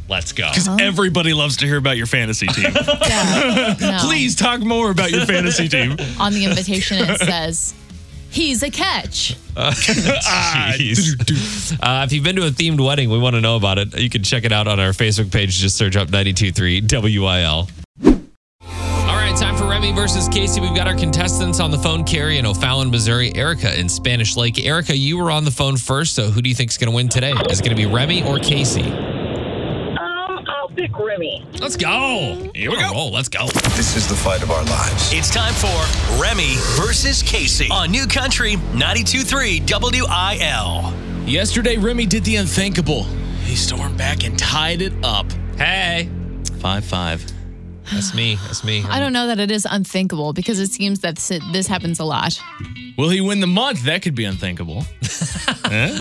Let's 0.08 0.32
go. 0.32 0.48
Because 0.48 0.66
everybody 0.80 1.34
loves 1.34 1.58
to 1.58 1.66
hear 1.66 1.76
about 1.76 1.98
your 1.98 2.06
fantasy 2.06 2.46
team. 2.46 2.72
Yeah. 3.06 3.76
No. 3.80 3.98
Please 4.00 4.34
talk 4.34 4.60
more 4.60 4.90
about 4.90 5.10
your 5.10 5.26
fantasy 5.26 5.68
team. 5.68 5.94
On 6.18 6.32
the 6.32 6.46
invitation, 6.46 6.96
it 7.06 7.18
says, 7.20 7.74
he's 8.30 8.62
a 8.62 8.70
catch. 8.70 9.36
Jeez. 10.78 11.78
Uh, 11.78 12.04
if 12.06 12.12
you've 12.14 12.24
been 12.24 12.36
to 12.36 12.46
a 12.46 12.50
themed 12.50 12.82
wedding, 12.82 13.10
we 13.10 13.18
want 13.18 13.34
to 13.36 13.42
know 13.42 13.56
about 13.56 13.76
it. 13.76 13.98
You 13.98 14.08
can 14.08 14.22
check 14.22 14.44
it 14.44 14.52
out 14.52 14.66
on 14.66 14.80
our 14.80 14.92
Facebook 14.92 15.30
page. 15.30 15.58
Just 15.58 15.76
search 15.76 15.96
up 15.96 16.08
923 16.08 16.80
WIL. 17.18 17.68
All 19.80 19.86
right, 19.86 19.94
Remy 19.94 19.98
versus 19.98 20.28
Casey. 20.28 20.60
We've 20.60 20.74
got 20.74 20.86
our 20.86 20.94
contestants 20.94 21.58
on 21.58 21.70
the 21.70 21.78
phone, 21.78 22.04
Carrie 22.04 22.36
in 22.36 22.44
O'Fallon, 22.44 22.90
Missouri, 22.90 23.34
Erica 23.34 23.78
in 23.80 23.88
Spanish 23.88 24.36
Lake. 24.36 24.62
Erica, 24.62 24.94
you 24.94 25.16
were 25.16 25.30
on 25.30 25.44
the 25.44 25.50
phone 25.50 25.78
first, 25.78 26.14
so 26.14 26.28
who 26.30 26.42
do 26.42 26.50
you 26.50 26.54
think 26.54 26.70
is 26.70 26.76
going 26.76 26.90
to 26.90 26.94
win 26.94 27.08
today? 27.08 27.32
Is 27.48 27.60
it 27.60 27.64
going 27.64 27.74
to 27.74 27.82
be 27.82 27.86
Remy 27.86 28.22
or 28.24 28.38
Casey? 28.38 28.82
Um, 28.82 30.44
I'll 30.46 30.68
pick 30.68 30.98
Remy. 30.98 31.46
Let's 31.60 31.76
go. 31.76 32.50
Here 32.54 32.70
we 32.70 32.76
go. 32.76 32.90
Roll. 32.92 33.10
Let's 33.10 33.30
go. 33.30 33.46
This 33.46 33.96
is 33.96 34.06
the 34.06 34.14
fight 34.14 34.42
of 34.42 34.50
our 34.50 34.64
lives. 34.64 35.14
It's 35.14 35.30
time 35.30 35.54
for 35.54 36.20
Remy 36.20 36.56
versus 36.76 37.22
Casey 37.22 37.70
on 37.70 37.90
New 37.90 38.06
Country 38.06 38.56
92.3 38.56 39.62
WIL. 39.66 41.26
Yesterday, 41.26 41.78
Remy 41.78 42.04
did 42.04 42.24
the 42.24 42.36
unthinkable. 42.36 43.04
He 43.44 43.56
stormed 43.56 43.96
back 43.96 44.24
and 44.24 44.38
tied 44.38 44.82
it 44.82 44.92
up. 45.02 45.26
Hey. 45.56 46.10
5 46.60 46.84
5. 46.84 47.39
That's 47.92 48.14
me. 48.14 48.36
That's 48.46 48.62
me. 48.64 48.84
I 48.88 49.00
don't 49.00 49.12
know 49.12 49.26
that 49.26 49.38
it 49.40 49.50
is 49.50 49.66
unthinkable 49.68 50.32
because 50.32 50.58
it 50.60 50.70
seems 50.70 51.00
that 51.00 51.16
this, 51.16 51.40
this 51.52 51.66
happens 51.66 51.98
a 51.98 52.04
lot. 52.04 52.40
Will 52.96 53.08
he 53.10 53.20
win 53.20 53.40
the 53.40 53.46
month? 53.46 53.82
That 53.84 54.02
could 54.02 54.14
be 54.14 54.24
unthinkable. 54.24 54.84
Eh? 55.70 55.98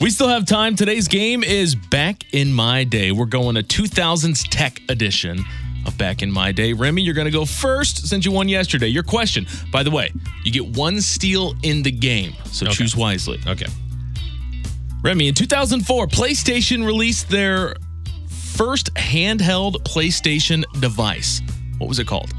We 0.00 0.10
still 0.10 0.28
have 0.28 0.46
time. 0.46 0.76
Today's 0.76 1.08
game 1.08 1.42
is 1.42 1.74
Back 1.74 2.22
in 2.32 2.52
My 2.52 2.84
Day. 2.84 3.10
We're 3.10 3.26
going 3.26 3.56
a 3.56 3.62
2000s 3.62 4.46
tech 4.48 4.80
edition 4.88 5.44
of 5.86 5.98
Back 5.98 6.22
in 6.22 6.30
My 6.30 6.52
Day. 6.52 6.72
Remy, 6.72 7.02
you're 7.02 7.14
going 7.14 7.24
to 7.26 7.32
go 7.32 7.44
first 7.44 8.06
since 8.06 8.24
you 8.24 8.30
won 8.30 8.48
yesterday. 8.48 8.86
Your 8.86 9.02
question, 9.02 9.46
by 9.72 9.82
the 9.82 9.90
way, 9.90 10.12
you 10.44 10.52
get 10.52 10.66
one 10.76 11.00
steal 11.00 11.54
in 11.64 11.82
the 11.82 11.90
game, 11.90 12.32
so 12.44 12.66
Okay. 12.66 12.74
choose 12.76 12.96
wisely. 12.96 13.40
Okay. 13.46 13.66
Remy, 15.02 15.28
in 15.28 15.34
2004, 15.34 16.06
PlayStation 16.06 16.84
released 16.86 17.28
their 17.28 17.74
first 18.58 18.92
handheld 18.94 19.76
PlayStation 19.84 20.64
device. 20.80 21.40
What 21.78 21.88
was 21.88 22.00
it 22.00 22.08
called? 22.08 22.34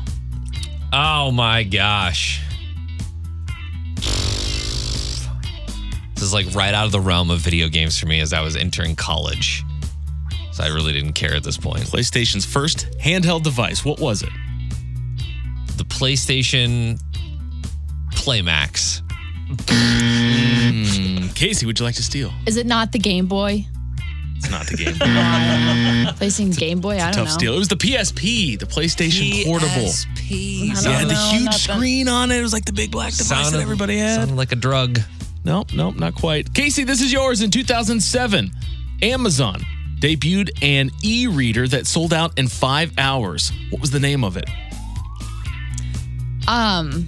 Oh 0.91 1.31
my 1.31 1.63
gosh. 1.63 2.41
This 6.15 6.23
is 6.23 6.33
like 6.33 6.53
right 6.53 6.73
out 6.73 6.85
of 6.85 6.91
the 6.91 6.99
realm 6.99 7.31
of 7.31 7.39
video 7.39 7.69
games 7.69 7.97
for 7.97 8.05
me 8.05 8.19
as 8.19 8.33
I 8.33 8.41
was 8.41 8.57
entering 8.57 8.97
college. 8.97 9.63
So 10.51 10.65
I 10.65 10.67
really 10.67 10.91
didn't 10.91 11.13
care 11.13 11.33
at 11.33 11.43
this 11.43 11.57
point. 11.57 11.85
PlayStation's 11.85 12.45
first 12.45 12.89
handheld 12.99 13.43
device. 13.43 13.85
What 13.85 14.01
was 14.01 14.21
it? 14.21 14.33
The 15.77 15.85
PlayStation 15.85 16.99
Playmax. 18.11 19.01
Hmm. 19.69 21.29
Casey, 21.29 21.65
would 21.65 21.79
you 21.79 21.85
like 21.85 21.95
to 21.95 22.03
steal? 22.03 22.33
Is 22.45 22.57
it 22.57 22.65
not 22.65 22.91
the 22.91 22.99
Game 22.99 23.25
Boy? 23.25 23.65
It's 24.41 24.49
not 24.49 24.67
the 24.67 24.77
game. 24.77 26.13
Placing 26.17 26.51
Game 26.51 26.79
Boy? 26.79 26.95
I 26.95 27.11
don't 27.11 27.13
Tough 27.13 27.25
know. 27.25 27.31
steal. 27.31 27.53
It 27.55 27.59
was 27.59 27.67
the 27.67 27.75
PSP, 27.75 28.57
the 28.57 28.65
PlayStation 28.65 29.43
Portable. 29.45 29.69
PSP. 29.69 30.69
I 30.69 30.79
It 30.79 30.83
don't 30.83 30.93
had 30.93 31.07
the 31.09 31.13
know, 31.13 31.29
huge 31.31 31.43
not 31.45 31.53
that- 31.53 31.59
screen 31.59 32.07
on 32.07 32.31
it. 32.31 32.39
It 32.39 32.41
was 32.41 32.53
like 32.53 32.65
the 32.65 32.71
big 32.73 32.89
black 32.89 33.13
device 33.13 33.51
that 33.51 33.59
everybody 33.59 33.97
had. 33.97 34.15
Sounded 34.15 34.37
like 34.37 34.51
a 34.51 34.55
drug. 34.55 34.99
Nope, 35.43 35.73
nope, 35.73 35.95
not 35.95 36.15
quite. 36.15 36.53
Casey, 36.53 36.83
this 36.85 37.01
is 37.01 37.11
yours. 37.11 37.41
In 37.41 37.51
2007, 37.51 38.51
Amazon 39.01 39.61
debuted 39.99 40.51
an 40.61 40.89
e-reader 41.03 41.67
that 41.67 41.85
sold 41.85 42.13
out 42.13 42.37
in 42.39 42.47
five 42.47 42.93
hours. 42.97 43.51
What 43.71 43.81
was 43.81 43.91
the 43.91 43.99
name 43.99 44.23
of 44.23 44.37
it? 44.37 44.45
Um, 46.47 47.07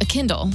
a 0.00 0.04
Kindle. 0.04 0.50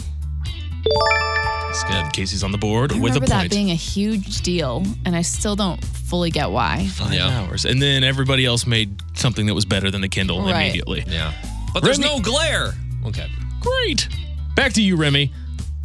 It's 1.70 1.84
good. 1.84 2.12
Casey's 2.14 2.44
on 2.44 2.52
the 2.52 2.58
board 2.58 2.92
I 2.92 2.96
with 2.96 3.12
a 3.12 3.14
remember 3.16 3.28
that 3.28 3.40
point. 3.42 3.52
being 3.52 3.70
a 3.72 3.76
huge 3.76 4.42
deal, 4.42 4.84
and 5.06 5.16
I 5.16 5.22
still 5.22 5.56
don't 5.56 5.84
fully 5.84 6.32
get 6.32 6.50
why. 6.50 6.88
five 6.88 7.14
Yeah. 7.14 7.28
hours. 7.42 7.66
And 7.66 7.80
then 7.82 8.04
everybody 8.04 8.44
else 8.46 8.66
made 8.66 9.02
something 9.14 9.46
that 9.46 9.54
was 9.54 9.66
better 9.66 9.92
than 9.92 10.02
the 10.02 10.10
Kindle 10.10 10.42
Right. 10.42 10.64
immediately. 10.64 11.04
Yeah. 11.08 11.32
But 11.74 11.84
there's 11.84 12.00
Remy- 12.00 12.10
no 12.16 12.20
glare. 12.22 12.74
Okay. 13.06 13.28
Great. 13.62 14.08
Back 14.56 14.74
to 14.74 14.82
you, 14.82 14.96
Remy. 14.96 15.32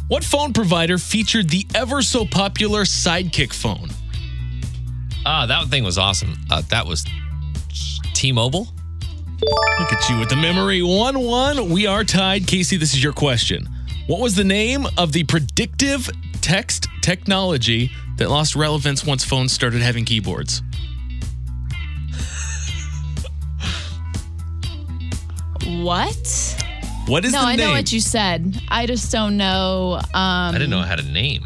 What 0.07 0.23
phone 0.23 0.53
provider 0.53 0.97
featured 0.97 1.49
the 1.49 1.65
ever 1.75 2.01
so 2.01 2.25
popular 2.25 2.83
Sidekick 2.83 3.53
phone? 3.53 3.89
Ah, 5.25 5.45
that 5.45 5.67
thing 5.69 5.83
was 5.83 5.97
awesome. 5.99 6.35
Uh, 6.49 6.61
that 6.69 6.85
was 6.87 7.05
T-Mobile. 8.13 8.67
Look 9.79 9.93
at 9.93 10.09
you 10.09 10.17
with 10.17 10.29
the 10.29 10.35
memory. 10.35 10.81
1 10.81 11.19
1. 11.19 11.69
We 11.69 11.85
are 11.85 12.03
tied. 12.03 12.47
Casey, 12.47 12.77
this 12.77 12.93
is 12.93 13.03
your 13.03 13.13
question. 13.13 13.67
What 14.07 14.19
was 14.19 14.35
the 14.35 14.43
name 14.43 14.85
of 14.97 15.11
the 15.13 15.23
predictive 15.23 16.09
text 16.41 16.87
technology 17.01 17.91
that 18.17 18.29
lost 18.29 18.55
relevance 18.55 19.03
once 19.03 19.23
phones 19.25 19.51
started 19.51 19.81
having 19.81 20.05
keyboards? 20.05 20.61
What? 25.65 26.63
What 27.07 27.25
is 27.25 27.33
no, 27.33 27.41
the 27.41 27.45
I 27.47 27.55
name? 27.55 27.67
know 27.67 27.73
what 27.73 27.91
you 27.91 27.99
said. 27.99 28.59
I 28.69 28.85
just 28.85 29.11
don't 29.11 29.37
know. 29.37 29.99
Um, 29.99 30.05
I 30.13 30.51
didn't 30.53 30.69
know 30.69 30.81
it 30.81 30.87
had 30.87 30.99
a 30.99 31.03
name. 31.03 31.43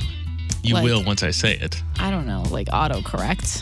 You 0.63 0.73
Like- 0.75 0.83
will 0.83 1.03
once 1.03 1.23
I 1.23 1.31
say 1.31 1.53
it. 1.55 1.81
I 1.99 2.11
don't 2.11 2.25
know, 2.27 2.43
like 2.49 2.67
autocorrect. 2.67 3.61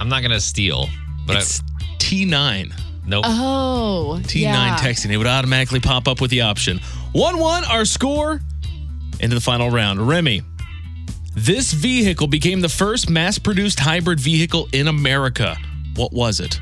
I'm 0.00 0.08
not 0.08 0.22
gonna 0.22 0.40
steal, 0.40 0.88
but 1.26 1.36
It's 1.36 1.60
T9. 1.98 2.72
I, 3.08 3.10
nope. 3.10 3.24
Oh, 3.26 4.20
T9 4.22 4.42
yeah. 4.42 4.76
texting. 4.80 5.10
It 5.10 5.16
would 5.16 5.26
automatically 5.26 5.80
pop 5.80 6.08
up 6.08 6.20
with 6.20 6.30
the 6.30 6.42
option. 6.42 6.78
1 7.12 7.38
1, 7.38 7.64
our 7.64 7.84
score 7.84 8.40
into 9.20 9.34
the 9.34 9.40
final 9.40 9.70
round. 9.70 10.06
Remy, 10.06 10.42
this 11.34 11.72
vehicle 11.72 12.26
became 12.26 12.60
the 12.60 12.68
first 12.68 13.08
mass 13.08 13.38
produced 13.38 13.80
hybrid 13.80 14.20
vehicle 14.20 14.68
in 14.72 14.88
America. 14.88 15.56
What 15.96 16.12
was 16.12 16.40
it? 16.40 16.60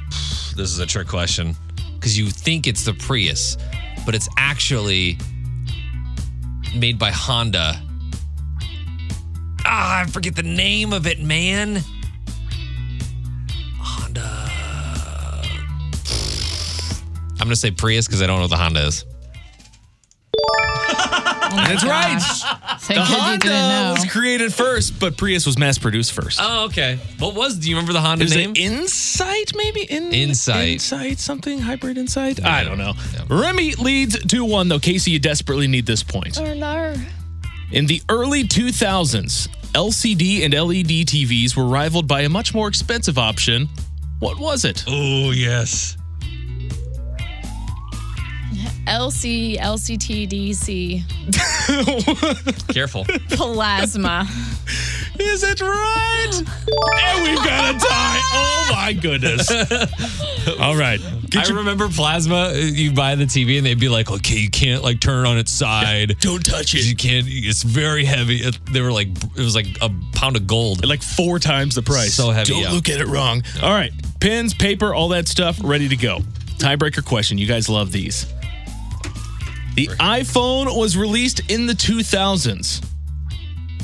this 0.56 0.70
is 0.70 0.78
a 0.78 0.86
trick 0.86 1.06
question 1.06 1.54
because 1.94 2.16
you 2.16 2.30
think 2.30 2.66
it's 2.66 2.84
the 2.84 2.94
Prius, 2.94 3.58
but 4.06 4.14
it's 4.14 4.28
actually 4.38 5.18
made 6.74 6.98
by 6.98 7.10
Honda. 7.10 7.80
Ah, 9.64 10.02
I 10.02 10.06
forget 10.06 10.36
the 10.36 10.42
name 10.42 10.92
of 10.92 11.06
it, 11.06 11.20
man. 11.20 11.82
I'm 17.46 17.50
gonna 17.50 17.54
say 17.54 17.70
Prius 17.70 18.08
because 18.08 18.22
I 18.22 18.26
don't 18.26 18.38
know 18.38 18.42
what 18.42 18.50
the 18.50 18.56
Honda 18.56 18.88
is. 18.88 19.04
That's 21.52 21.84
right. 21.84 22.18
Thank 22.80 22.88
The 22.88 22.94
God 23.16 23.40
didn't 23.40 23.52
Honda 23.52 23.84
know. 23.86 23.94
was 24.00 24.10
created 24.10 24.52
first, 24.52 24.98
but 24.98 25.16
Prius 25.16 25.46
was 25.46 25.56
mass 25.56 25.78
produced 25.78 26.12
first. 26.12 26.40
Oh, 26.42 26.64
okay. 26.64 26.98
What 27.20 27.36
was? 27.36 27.56
Do 27.56 27.70
you 27.70 27.76
remember 27.76 27.92
the 27.92 28.00
Honda 28.00 28.24
Is 28.24 28.34
name? 28.34 28.54
Insight, 28.56 29.52
maybe? 29.54 29.82
In, 29.82 30.12
Insight. 30.12 30.72
Insight, 30.72 31.20
something? 31.20 31.60
Hybrid 31.60 31.98
Insight? 31.98 32.44
I 32.44 32.64
don't 32.64 32.78
know. 32.78 32.94
Yeah. 33.14 33.22
Remy 33.30 33.76
leads 33.76 34.18
2 34.26 34.44
1, 34.44 34.66
though. 34.66 34.80
Casey, 34.80 35.12
you 35.12 35.20
desperately 35.20 35.68
need 35.68 35.86
this 35.86 36.02
point. 36.02 36.40
Or 36.40 36.52
no. 36.56 36.94
In 37.70 37.86
the 37.86 38.02
early 38.08 38.42
2000s, 38.42 39.46
LCD 39.72 40.44
and 40.44 40.52
LED 40.52 41.06
TVs 41.06 41.56
were 41.56 41.66
rivaled 41.66 42.08
by 42.08 42.22
a 42.22 42.28
much 42.28 42.54
more 42.54 42.66
expensive 42.66 43.18
option. 43.18 43.68
What 44.18 44.40
was 44.40 44.64
it? 44.64 44.82
Oh, 44.88 45.30
yes. 45.30 45.96
LC, 48.86 49.58
LCTDC, 49.58 51.02
Careful. 52.72 53.04
plasma. 53.30 54.26
Is 55.18 55.42
it 55.42 55.60
right? 55.60 56.30
and 56.32 57.22
we've 57.22 57.36
got 57.36 57.74
a 57.74 57.78
tie. 57.78 58.20
Oh 58.32 58.68
my 58.72 58.92
goodness. 58.92 59.50
All 60.60 60.76
right. 60.76 61.00
Get 61.30 61.44
I 61.44 61.48
your- 61.48 61.56
remember 61.58 61.88
plasma. 61.88 62.50
Uh, 62.50 62.52
you 62.52 62.92
buy 62.92 63.14
the 63.16 63.24
TV 63.24 63.56
and 63.56 63.66
they'd 63.66 63.80
be 63.80 63.88
like, 63.88 64.10
"Okay, 64.10 64.36
you 64.36 64.50
can't 64.50 64.82
like 64.84 65.00
turn 65.00 65.24
it 65.26 65.28
on 65.28 65.38
its 65.38 65.50
side. 65.50 66.16
Don't 66.20 66.44
touch 66.44 66.74
it. 66.74 66.84
You 66.86 66.94
can't. 66.94 67.26
It's 67.28 67.62
very 67.62 68.04
heavy." 68.04 68.36
It- 68.36 68.58
they 68.72 68.80
were 68.82 68.92
like, 68.92 69.08
it 69.08 69.38
was 69.42 69.54
like 69.56 69.66
a 69.80 69.90
pound 70.12 70.36
of 70.36 70.46
gold. 70.46 70.84
Like 70.86 71.02
four 71.02 71.38
times 71.38 71.74
the 71.74 71.82
price. 71.82 72.14
So 72.14 72.30
heavy, 72.30 72.52
Don't 72.52 72.62
yeah. 72.62 72.70
look 72.72 72.88
at 72.88 73.00
it 73.00 73.06
wrong. 73.08 73.42
All 73.62 73.70
right. 73.72 73.92
Pens, 74.20 74.54
paper, 74.54 74.94
all 74.94 75.08
that 75.08 75.26
stuff 75.28 75.58
ready 75.64 75.88
to 75.88 75.96
go. 75.96 76.20
Tiebreaker 76.58 77.04
question. 77.04 77.36
You 77.38 77.46
guys 77.46 77.68
love 77.68 77.90
these. 77.92 78.26
The 79.76 79.88
iPhone 80.00 80.74
was 80.76 80.96
released 80.96 81.50
in 81.50 81.66
the 81.66 81.74
2000s. 81.74 82.84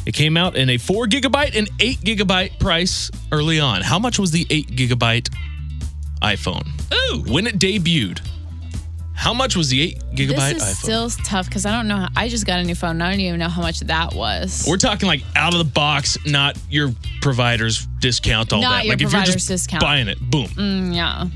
It 0.05 0.15
came 0.15 0.37
out 0.37 0.57
in 0.57 0.71
a 0.71 0.79
four 0.79 1.07
gigabyte 1.07 1.57
and 1.57 1.69
eight 1.79 2.01
gigabyte 2.01 2.59
price 2.59 3.11
early 3.31 3.61
on. 3.61 3.83
How 3.83 3.99
much 3.99 4.19
was 4.19 4.31
the 4.33 4.47
eight 4.51 4.69
gigabyte 4.69 5.29
iPhone? 6.23 6.67
Ooh. 6.93 7.31
When 7.33 7.47
it 7.47 7.59
debuted, 7.59 8.21
how 9.15 9.33
much 9.33 9.55
was 9.55 9.69
the 9.69 9.81
eight 9.83 9.99
gigabyte 10.15 10.55
This 10.55 10.63
is 10.63 10.75
iPhone? 10.79 10.83
still 10.83 11.11
tough 11.25 11.47
because 11.47 11.67
I 11.67 11.73
don't 11.73 11.87
know. 11.87 11.97
How, 11.99 12.09
I 12.17 12.29
just 12.29 12.47
got 12.47 12.59
a 12.59 12.65
new 12.65 12.75
phone. 12.75 12.93
and 12.93 13.03
I 13.05 13.11
don't 13.13 13.21
even 13.21 13.39
know 13.39 13.49
how 13.49 13.63
much 13.63 13.81
that 13.81 14.15
was. 14.15 14.65
We're 14.69 14.79
talking 14.79 15.07
like 15.07 15.23
out 15.37 15.53
of 15.53 15.59
the 15.59 15.71
box, 15.73 16.19
not 16.27 16.59
your 16.69 16.91
provider's 17.21 17.87
discount, 18.01 18.53
all 18.53 18.61
Not 18.61 18.71
that. 18.71 18.85
your 18.87 18.93
like 18.95 18.97
if 18.97 19.01
you're 19.03 19.11
provider's 19.11 19.35
just 19.35 19.49
discount. 19.49 19.83
buying 19.83 20.09
it, 20.09 20.19
boom. 20.21 20.47
Mm, 20.47 20.95
yeah, 20.97 21.27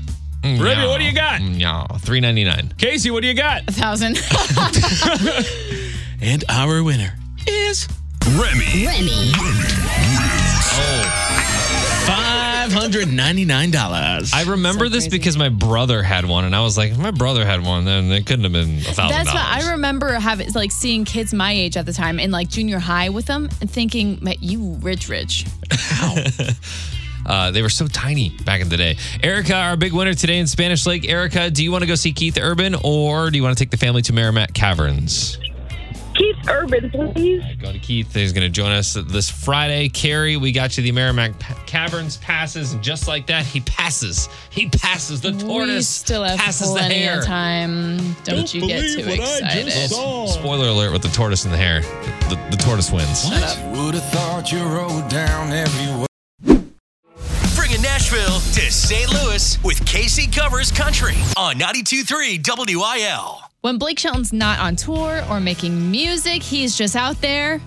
Mm, 0.43 0.59
Ruby, 0.61 0.87
what 0.87 0.99
do 0.99 1.03
you 1.03 1.13
got? 1.13 1.41
Mm, 1.41 1.57
no, 1.59 1.85
three 1.99 2.19
ninety 2.19 2.43
nine. 2.43 2.73
Casey, 2.77 3.11
what 3.11 3.21
do 3.21 3.27
you 3.27 3.33
got? 3.33 3.63
a 3.67 3.71
thousand. 3.71 4.17
And 6.19 6.43
our 6.49 6.81
winner 6.81 7.13
is 7.47 7.87
Remy. 8.25 8.87
Remy. 8.87 9.31
$599. 12.97 14.33
I 14.33 14.43
remember 14.49 14.85
So 14.85 14.89
this 14.89 15.03
crazy. 15.05 15.09
because 15.09 15.37
my 15.37 15.49
brother 15.49 16.01
had 16.01 16.25
one, 16.25 16.43
and 16.45 16.55
I 16.55 16.61
was 16.61 16.77
like, 16.77 16.91
if 16.91 16.97
my 16.97 17.11
brother 17.11 17.45
had 17.45 17.63
one, 17.63 17.85
then 17.85 18.11
it 18.11 18.25
couldn't 18.25 18.43
have 18.43 18.53
been 18.53 18.77
a 18.79 18.81
thousand 18.81 19.09
That's 19.09 19.33
what 19.33 19.43
I 19.45 19.71
remember 19.71 20.13
having, 20.13 20.51
like 20.53 20.71
seeing 20.71 21.05
kids 21.05 21.33
my 21.33 21.51
age 21.51 21.77
at 21.77 21.85
the 21.85 21.93
time 21.93 22.19
in 22.19 22.31
like 22.31 22.49
junior 22.49 22.79
high 22.79 23.09
with 23.09 23.25
them 23.25 23.49
and 23.61 23.69
thinking, 23.69 24.19
you 24.41 24.77
rich, 24.81 25.07
rich. 25.09 25.45
Uh, 27.27 27.51
they 27.51 27.61
were 27.61 27.69
so 27.69 27.87
tiny 27.87 28.29
back 28.45 28.61
in 28.61 28.69
the 28.69 28.77
day. 28.77 28.97
Erica, 29.21 29.55
our 29.55 29.77
big 29.77 29.93
winner 29.93 30.13
today 30.13 30.39
in 30.39 30.47
Spanish 30.47 30.85
Lake. 30.85 31.07
Erica, 31.07 31.51
do 31.51 31.63
you 31.63 31.71
want 31.71 31.81
to 31.83 31.87
go 31.87 31.95
see 31.95 32.13
Keith 32.13 32.37
Urban, 32.41 32.75
or 32.83 33.29
do 33.29 33.37
you 33.37 33.43
want 33.43 33.57
to 33.57 33.61
take 33.63 33.71
the 33.71 33.77
family 33.77 34.01
to 34.03 34.13
Meramec 34.13 34.53
Caverns? 34.53 35.37
Keith 36.15 36.49
Urban, 36.49 36.89
please. 36.89 37.43
Go 37.61 37.71
to 37.71 37.77
Keith. 37.77 38.11
He's 38.11 38.33
going 38.33 38.45
to 38.47 38.49
join 38.49 38.71
us 38.71 38.95
this 39.05 39.29
Friday. 39.29 39.87
Carrie, 39.87 40.35
we 40.35 40.51
got 40.51 40.75
you 40.75 40.81
the 40.83 40.91
Meramec 40.91 41.37
Pa- 41.37 41.53
Caverns 41.67 42.17
passes, 42.17 42.73
and 42.73 42.81
just 42.81 43.07
like 43.07 43.27
that, 43.27 43.45
he 43.45 43.59
passes. 43.61 44.27
He 44.49 44.67
passes 44.67 45.21
the 45.21 45.29
tortoise. 45.31 45.43
we 45.43 45.53
tortoise. 45.53 45.87
still 45.87 46.23
have 46.23 46.39
passes 46.39 46.73
the 46.73 46.79
plenty 46.79 47.03
hare. 47.03 47.19
of 47.19 47.25
time. 47.25 48.15
Don't, 48.23 48.51
you 48.51 48.61
get 48.65 48.81
too 48.97 49.07
excited. 49.07 49.69
Spoiler 49.91 50.69
alert 50.69 50.91
with 50.91 51.03
the 51.03 51.09
tortoise 51.09 51.45
and 51.45 51.53
the 51.53 51.57
hare. 51.57 51.81
The, 51.81 52.35
the, 52.35 52.57
the 52.57 52.63
tortoise 52.63 52.91
wins. 52.91 53.25
Would 53.25 53.93
have 53.93 54.09
thought 54.09 54.51
you 54.51 54.63
rode 54.63 55.07
down 55.09 55.51
every 55.51 56.07
St. 58.87 59.11
Louis 59.11 59.61
with 59.65 59.81
KC 59.81 60.33
Covers 60.33 60.71
Country 60.71 61.15
on 61.35 61.55
92.3 61.55 62.77
WIL. 62.77 63.41
When 63.59 63.77
Blake 63.77 63.99
Shelton's 63.99 64.31
not 64.31 64.59
on 64.59 64.77
tour 64.77 65.25
or 65.29 65.41
making 65.41 65.91
music, 65.91 66.41
he's 66.41 66.73
just 66.77 66.95
out 66.95 67.19
there 67.19 67.59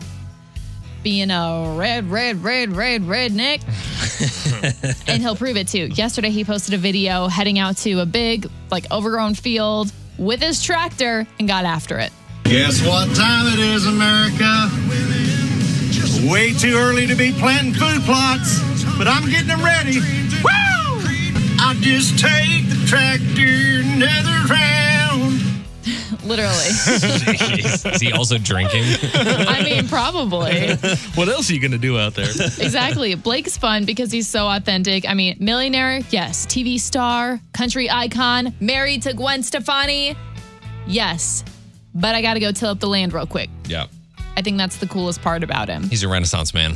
being 1.02 1.30
a 1.30 1.74
red, 1.76 2.10
red, 2.10 2.42
red, 2.42 2.74
red, 2.74 3.02
redneck. 3.02 3.60
and 5.08 5.20
he'll 5.20 5.36
prove 5.36 5.58
it 5.58 5.68
too. 5.68 5.88
Yesterday, 5.88 6.30
he 6.30 6.42
posted 6.42 6.72
a 6.72 6.78
video 6.78 7.28
heading 7.28 7.58
out 7.58 7.76
to 7.76 8.00
a 8.00 8.06
big, 8.06 8.48
like, 8.70 8.90
overgrown 8.90 9.34
field 9.34 9.92
with 10.16 10.40
his 10.40 10.62
tractor 10.62 11.26
and 11.38 11.46
got 11.46 11.66
after 11.66 11.98
it. 11.98 12.14
Guess 12.44 12.80
what 12.86 13.14
time 13.14 13.52
it 13.52 13.58
is, 13.58 13.84
America? 13.84 14.70
Way 16.32 16.54
too 16.54 16.78
early 16.78 17.06
to 17.06 17.14
be 17.14 17.30
planting 17.32 17.74
food 17.74 18.00
plots, 18.04 18.58
but 18.96 19.06
I'm 19.06 19.28
getting 19.30 19.48
them 19.48 19.62
ready. 19.62 20.00
Woo! 20.42 20.69
I 21.80 21.82
just 21.82 22.18
take 22.18 22.68
the 22.68 22.84
tractor 22.86 23.80
another 23.82 24.52
round. 24.52 25.40
Literally. 26.26 27.94
Is 27.94 28.00
he 28.02 28.12
also 28.12 28.36
drinking? 28.36 28.84
I 29.14 29.62
mean, 29.64 29.88
probably. 29.88 30.74
What 31.14 31.30
else 31.30 31.48
are 31.48 31.54
you 31.54 31.60
going 31.60 31.70
to 31.72 31.78
do 31.78 31.98
out 31.98 32.14
there? 32.14 32.28
Exactly. 32.28 33.14
Blake's 33.14 33.56
fun 33.56 33.86
because 33.86 34.12
he's 34.12 34.28
so 34.28 34.46
authentic. 34.46 35.08
I 35.08 35.14
mean, 35.14 35.38
millionaire, 35.40 36.00
yes. 36.10 36.44
TV 36.44 36.78
star, 36.78 37.40
country 37.54 37.88
icon, 37.90 38.54
married 38.60 39.02
to 39.04 39.14
Gwen 39.14 39.42
Stefani, 39.42 40.16
yes. 40.86 41.44
But 41.94 42.14
I 42.14 42.20
got 42.20 42.34
to 42.34 42.40
go 42.40 42.52
till 42.52 42.68
up 42.68 42.80
the 42.80 42.88
land 42.88 43.14
real 43.14 43.26
quick. 43.26 43.48
yeah. 43.66 43.86
I 44.36 44.42
think 44.42 44.58
that's 44.58 44.76
the 44.76 44.86
coolest 44.86 45.22
part 45.22 45.42
about 45.42 45.68
him. 45.68 45.84
He's 45.84 46.02
a 46.02 46.08
renaissance 46.08 46.52
man. 46.54 46.74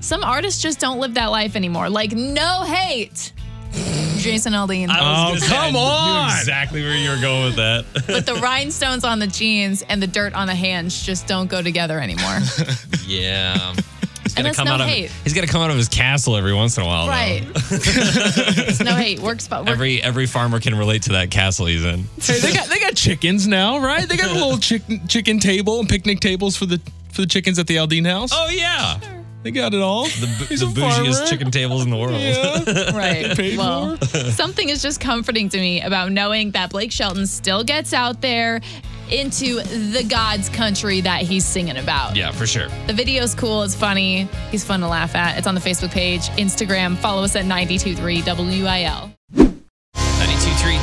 Some 0.00 0.22
artists 0.22 0.62
just 0.62 0.78
don't 0.80 1.00
live 1.00 1.14
that 1.14 1.30
life 1.30 1.56
anymore. 1.56 1.88
Like, 1.90 2.12
no 2.12 2.62
hate, 2.62 3.32
Jason 4.18 4.52
Aldean. 4.54 4.88
Oh, 4.90 5.36
come 5.46 5.76
on. 5.76 6.30
exactly 6.38 6.82
where 6.82 6.96
you 6.96 7.10
were 7.10 7.20
going 7.20 7.44
with 7.46 7.56
that. 7.56 7.84
but 8.06 8.24
the 8.26 8.34
rhinestones 8.36 9.04
on 9.04 9.18
the 9.18 9.26
jeans 9.26 9.82
and 9.82 10.02
the 10.02 10.06
dirt 10.06 10.32
on 10.34 10.46
the 10.46 10.54
hands 10.54 11.02
just 11.04 11.26
don't 11.26 11.48
go 11.50 11.60
together 11.62 11.98
anymore. 12.00 12.38
yeah. 13.06 13.74
He's 13.74 14.34
And 14.36 14.36
gotta 14.36 14.42
that's 14.44 14.56
come 14.56 14.66
no 14.68 14.74
out 14.74 14.80
of 14.80 14.86
hate. 14.86 15.10
he's 15.24 15.34
gotta 15.34 15.46
come 15.46 15.60
out 15.60 15.70
of 15.70 15.76
his 15.76 15.88
castle 15.88 16.36
every 16.36 16.54
once 16.54 16.78
in 16.78 16.84
a 16.84 16.86
while. 16.86 17.04
though. 17.04 17.10
right. 17.12 17.42
it's 17.54 18.80
no 18.80 18.94
hate. 18.94 19.20
Works, 19.20 19.46
but 19.46 19.60
work. 19.62 19.70
Every 19.70 20.02
every 20.02 20.26
farmer 20.26 20.58
can 20.60 20.74
relate 20.74 21.02
to 21.02 21.12
that 21.12 21.30
castle 21.30 21.66
he's 21.66 21.84
in. 21.84 22.04
Hey, 22.20 22.38
they 22.40 22.52
got 22.54 22.68
they 22.68 22.78
got 22.80 22.94
chickens 22.96 23.46
now, 23.46 23.78
right? 23.78 24.08
They 24.08 24.16
got 24.16 24.30
a 24.30 24.34
little 24.34 24.56
chicken 24.58 25.06
chicken 25.08 25.38
table 25.40 25.78
and 25.80 25.88
picnic 25.88 26.20
tables 26.20 26.56
for 26.56 26.64
the 26.66 26.80
for 27.12 27.20
the 27.20 27.26
chickens 27.26 27.58
at 27.58 27.66
the 27.66 27.76
Aldean 27.76 28.10
house. 28.10 28.30
Oh 28.32 28.48
yeah. 28.48 28.98
They 29.44 29.50
got 29.50 29.74
it 29.74 29.80
all. 29.80 30.04
The, 30.04 30.34
bu- 30.38 30.44
He's 30.46 30.60
the 30.60 30.66
a 30.66 30.70
farmer. 30.70 31.04
bougiest 31.04 31.28
chicken 31.28 31.50
tables 31.50 31.84
in 31.84 31.90
the 31.90 31.96
world. 31.96 32.18
Yeah. 32.20 32.90
Right. 32.96 33.36
paid 33.36 33.58
well, 33.58 33.96
something 33.98 34.68
is 34.68 34.80
just 34.82 35.00
comforting 35.00 35.48
to 35.50 35.58
me 35.58 35.82
about 35.82 36.10
knowing 36.12 36.50
that 36.52 36.70
Blake 36.70 36.90
Shelton 36.90 37.26
still 37.26 37.62
gets 37.62 37.92
out 37.92 38.20
there 38.22 38.60
into 39.10 39.56
the 39.62 40.02
God's 40.08 40.48
country 40.48 41.02
that 41.02 41.22
he's 41.22 41.44
singing 41.44 41.76
about. 41.76 42.16
Yeah, 42.16 42.30
for 42.32 42.46
sure. 42.46 42.68
The 42.86 42.94
video's 42.94 43.34
cool. 43.34 43.62
It's 43.62 43.74
funny. 43.74 44.22
He's 44.50 44.64
fun 44.64 44.80
to 44.80 44.88
laugh 44.88 45.14
at. 45.14 45.36
It's 45.36 45.46
on 45.46 45.54
the 45.54 45.60
Facebook 45.60 45.90
page, 45.92 46.22
Instagram. 46.30 46.96
Follow 46.96 47.22
us 47.22 47.36
at 47.36 47.44
923 47.44 48.22
WIL. 48.62 49.13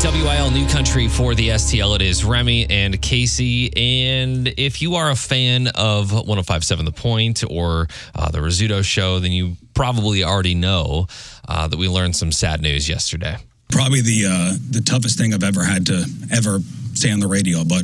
92.3 0.02 0.24
WIL 0.24 0.50
New 0.50 0.68
Country 0.68 1.08
for 1.08 1.36
the 1.36 1.50
STL. 1.50 1.96
It 1.96 2.02
is 2.02 2.26
Remy 2.26 2.68
and 2.72 3.00
Casey. 3.00 3.72
And 4.08 4.52
if 4.58 4.82
you 4.82 4.96
are 4.96 5.12
a 5.12 5.16
fan 5.16 5.68
of 5.76 6.12
1057 6.12 6.86
The 6.86 6.92
Point 6.92 7.44
or 7.48 7.88
uh, 8.16 8.32
The 8.32 8.40
Rizzuto 8.40 8.84
Show, 8.84 9.20
then 9.20 9.32
you 9.32 9.58
probably 9.76 10.24
already 10.24 10.56
know 10.56 11.06
uh, 11.48 11.68
that 11.68 11.78
we 11.78 11.88
learned 11.88 12.16
some 12.16 12.32
sad 12.32 12.64
news 12.64 12.90
yesterday. 12.90 13.38
Probably 13.70 14.02
the 14.02 14.26
uh, 14.26 14.58
the 14.72 14.82
toughest 14.82 15.20
thing 15.20 15.36
I've 15.36 15.44
ever 15.44 15.64
had 15.64 15.86
to 15.86 16.04
ever 16.34 16.62
say 16.96 17.12
on 17.12 17.20
the 17.20 17.28
radio. 17.28 17.64
But 17.64 17.84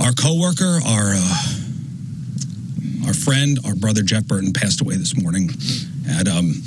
our 0.00 0.12
coworker, 0.12 0.78
our 0.86 1.14
uh, 1.16 1.46
our 3.08 3.14
friend, 3.14 3.58
our 3.66 3.74
brother 3.74 4.02
Jeff 4.02 4.24
Burton 4.28 4.52
passed 4.52 4.80
away 4.80 4.94
this 4.94 5.20
morning 5.20 5.50
at 6.08 6.28
um, 6.28 6.62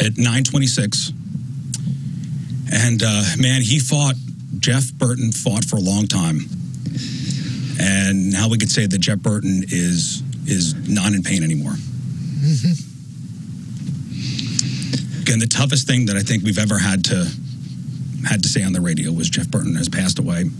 at 0.00 0.14
9:26. 0.14 1.19
And 2.72 3.02
uh, 3.02 3.22
man, 3.38 3.62
he 3.62 3.78
fought. 3.78 4.14
Jeff 4.58 4.92
Burton 4.92 5.32
fought 5.32 5.64
for 5.64 5.76
a 5.76 5.80
long 5.80 6.06
time, 6.06 6.40
and 7.80 8.30
now 8.32 8.48
we 8.48 8.58
could 8.58 8.70
say 8.70 8.84
that 8.86 8.98
Jeff 8.98 9.20
Burton 9.20 9.62
is 9.68 10.22
is 10.46 10.74
not 10.88 11.12
in 11.12 11.22
pain 11.22 11.42
anymore. 11.42 11.74
Again, 15.22 15.38
the 15.38 15.46
toughest 15.48 15.86
thing 15.86 16.06
that 16.06 16.16
I 16.16 16.20
think 16.20 16.42
we've 16.42 16.58
ever 16.58 16.78
had 16.78 17.04
to 17.06 17.30
had 18.28 18.42
to 18.42 18.48
say 18.48 18.62
on 18.64 18.72
the 18.72 18.80
radio 18.80 19.12
was 19.12 19.30
Jeff 19.30 19.48
Burton 19.48 19.76
has 19.76 19.88
passed 19.88 20.18
away. 20.18 20.50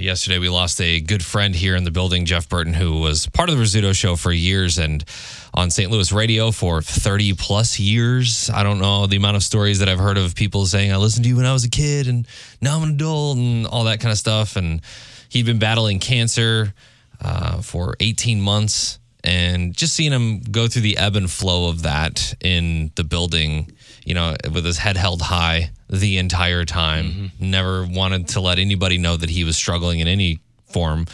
Yesterday 0.00 0.38
we 0.38 0.48
lost 0.48 0.80
a 0.80 1.00
good 1.00 1.24
friend 1.24 1.54
here 1.54 1.74
in 1.74 1.82
the 1.82 1.90
building, 1.90 2.24
Jeff 2.24 2.48
Burton, 2.48 2.72
who 2.72 3.00
was 3.00 3.26
part 3.26 3.50
of 3.50 3.58
the 3.58 3.62
Rizzuto 3.62 3.94
show 3.94 4.14
for 4.14 4.30
years 4.30 4.78
and 4.78 5.04
on 5.52 5.70
St. 5.70 5.90
Louis 5.90 6.12
radio 6.12 6.52
for 6.52 6.80
30 6.82 7.34
plus 7.34 7.80
years. 7.80 8.48
I 8.48 8.62
don't 8.62 8.78
know 8.78 9.06
the 9.06 9.16
amount 9.16 9.36
of 9.36 9.42
stories 9.42 9.80
that 9.80 9.88
I've 9.88 9.98
heard 9.98 10.16
of 10.16 10.34
people 10.36 10.66
saying, 10.66 10.92
I 10.92 10.96
listened 10.96 11.24
to 11.24 11.28
you 11.30 11.36
when 11.36 11.46
I 11.46 11.52
was 11.52 11.64
a 11.64 11.70
kid 11.70 12.06
and 12.06 12.28
now 12.60 12.76
I'm 12.76 12.84
an 12.84 12.94
adult 12.94 13.38
and 13.38 13.66
all 13.66 13.84
that 13.84 14.00
kind 14.00 14.12
of 14.12 14.18
stuff. 14.18 14.56
And 14.56 14.80
he'd 15.28 15.46
been 15.46 15.58
battling 15.58 15.98
cancer 15.98 16.72
uh, 17.20 17.60
for 17.60 17.94
18 17.98 18.40
months 18.40 18.98
And 19.24 19.74
just 19.76 19.94
seeing 19.94 20.12
him 20.12 20.40
go 20.40 20.68
through 20.68 20.82
the 20.82 20.96
ebb 20.96 21.16
and 21.16 21.30
flow 21.30 21.68
of 21.68 21.82
that 21.82 22.34
in 22.40 22.92
the 22.94 23.04
building, 23.04 23.72
you 24.08 24.14
know, 24.14 24.34
with 24.54 24.64
his 24.64 24.78
head 24.78 24.96
held 24.96 25.20
high 25.20 25.70
the 25.90 26.16
entire 26.16 26.64
time, 26.64 27.30
never 27.38 27.84
wanted 27.84 28.28
to 28.28 28.40
let 28.40 28.58
anybody 28.58 28.96
know 28.96 29.18
that 29.18 29.28
he 29.28 29.44
was 29.44 29.54
struggling 29.54 30.00
in 30.00 30.08
any 30.08 30.40
form. 30.64 31.04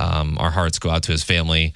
Um, 0.00 0.38
our 0.40 0.50
hearts 0.50 0.78
go 0.78 0.88
out 0.88 1.02
to 1.04 1.12
his 1.12 1.22
family, 1.22 1.74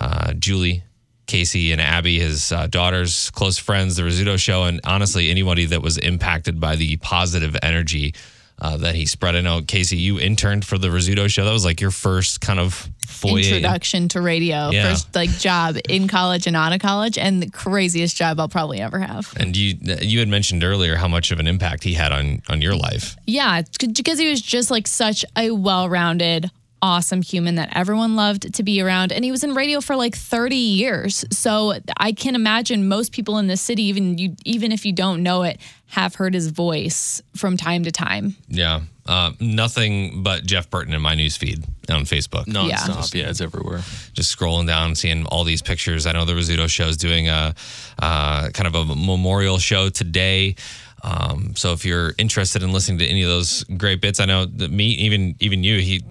uh, 0.00 0.32
Julie, 0.32 0.82
Casey, 1.26 1.72
and 1.72 1.80
Abby, 1.80 2.20
his 2.20 2.52
uh, 2.52 2.68
daughters, 2.68 3.28
close 3.32 3.58
friends, 3.58 3.96
the 3.96 4.02
Rizzuto 4.02 4.38
show, 4.38 4.64
and 4.64 4.80
honestly, 4.84 5.30
anybody 5.30 5.66
that 5.66 5.82
was 5.82 5.98
impacted 5.98 6.58
by 6.58 6.76
the 6.76 6.96
positive 6.96 7.54
energy 7.62 8.14
uh, 8.60 8.76
that 8.78 8.94
he 8.94 9.06
spread. 9.06 9.34
I 9.36 9.40
know, 9.40 9.62
Casey, 9.62 9.96
you 9.96 10.18
interned 10.18 10.64
for 10.64 10.78
the 10.78 10.88
Rizzuto 10.88 11.28
show. 11.28 11.44
That 11.44 11.52
was 11.52 11.64
like 11.64 11.80
your 11.80 11.90
first 11.90 12.40
kind 12.40 12.58
of 12.60 12.88
foyer. 13.06 13.38
Introduction 13.38 14.08
to 14.10 14.20
radio, 14.20 14.70
Yeah. 14.70 14.90
first 14.90 15.14
like 15.14 15.30
job 15.38 15.76
in 15.88 16.08
college 16.08 16.46
and 16.46 16.56
out 16.56 16.72
of 16.72 16.80
college, 16.80 17.18
and 17.18 17.42
the 17.42 17.50
craziest 17.50 18.16
job 18.16 18.38
I'll 18.40 18.48
probably 18.48 18.80
ever 18.80 18.98
have. 19.00 19.32
And 19.36 19.56
you 19.56 19.76
you 20.00 20.18
had 20.20 20.28
mentioned 20.28 20.62
earlier 20.64 20.96
how 20.96 21.08
much 21.08 21.30
of 21.32 21.40
an 21.40 21.46
impact 21.46 21.84
he 21.84 21.94
had 21.94 22.12
on 22.12 22.42
on 22.48 22.60
your 22.62 22.74
life. 22.76 23.16
Yeah, 23.26 23.62
because 23.80 24.18
he 24.18 24.28
was 24.30 24.40
just 24.40 24.70
like 24.70 24.86
such 24.86 25.24
a 25.36 25.50
well-rounded, 25.50 26.50
awesome 26.84 27.22
human 27.22 27.54
that 27.54 27.74
everyone 27.74 28.14
loved 28.14 28.52
to 28.52 28.62
be 28.62 28.82
around, 28.82 29.10
and 29.10 29.24
he 29.24 29.30
was 29.30 29.42
in 29.42 29.54
radio 29.54 29.80
for 29.80 29.96
like 29.96 30.14
30 30.14 30.54
years. 30.54 31.24
So 31.30 31.72
I 31.96 32.12
can 32.12 32.34
imagine 32.34 32.86
most 32.88 33.10
people 33.10 33.38
in 33.38 33.46
this 33.46 33.62
city, 33.62 33.84
even 33.84 34.18
you, 34.18 34.36
even 34.44 34.70
if 34.70 34.84
you 34.84 34.92
don't 34.92 35.22
know 35.22 35.44
it, 35.44 35.58
have 35.86 36.16
heard 36.16 36.34
his 36.34 36.50
voice 36.50 37.22
from 37.34 37.56
time 37.56 37.84
to 37.84 37.90
time. 37.90 38.36
Yeah. 38.48 38.82
Uh, 39.06 39.32
nothing 39.40 40.22
but 40.22 40.44
Jeff 40.44 40.68
Burton 40.68 40.92
in 40.92 41.00
my 41.00 41.14
news 41.14 41.38
feed 41.38 41.64
on 41.88 42.02
Facebook. 42.02 42.44
Nonstop. 42.44 43.14
Yeah. 43.14 43.30
it's 43.30 43.40
everywhere. 43.40 43.80
Just 44.12 44.36
scrolling 44.36 44.66
down, 44.66 44.94
seeing 44.94 45.24
all 45.26 45.44
these 45.44 45.62
pictures. 45.62 46.04
I 46.06 46.12
know 46.12 46.26
the 46.26 46.34
Rizzuto 46.34 46.68
show 46.68 46.88
is 46.88 46.98
doing 46.98 47.28
a 47.28 47.54
uh, 47.98 48.50
kind 48.50 48.66
of 48.66 48.74
a 48.74 48.84
memorial 48.94 49.56
show 49.56 49.88
today. 49.88 50.56
Um, 51.02 51.54
so 51.54 51.72
if 51.72 51.84
you're 51.84 52.14
interested 52.18 52.62
in 52.62 52.72
listening 52.72 52.98
to 52.98 53.06
any 53.06 53.22
of 53.22 53.28
those 53.28 53.64
great 53.64 54.00
bits, 54.00 54.20
I 54.20 54.24
know 54.24 54.46
that 54.46 54.70
me, 54.70 54.86
even 54.86 55.34
even 55.38 55.62
you, 55.62 55.78
he 55.78 56.02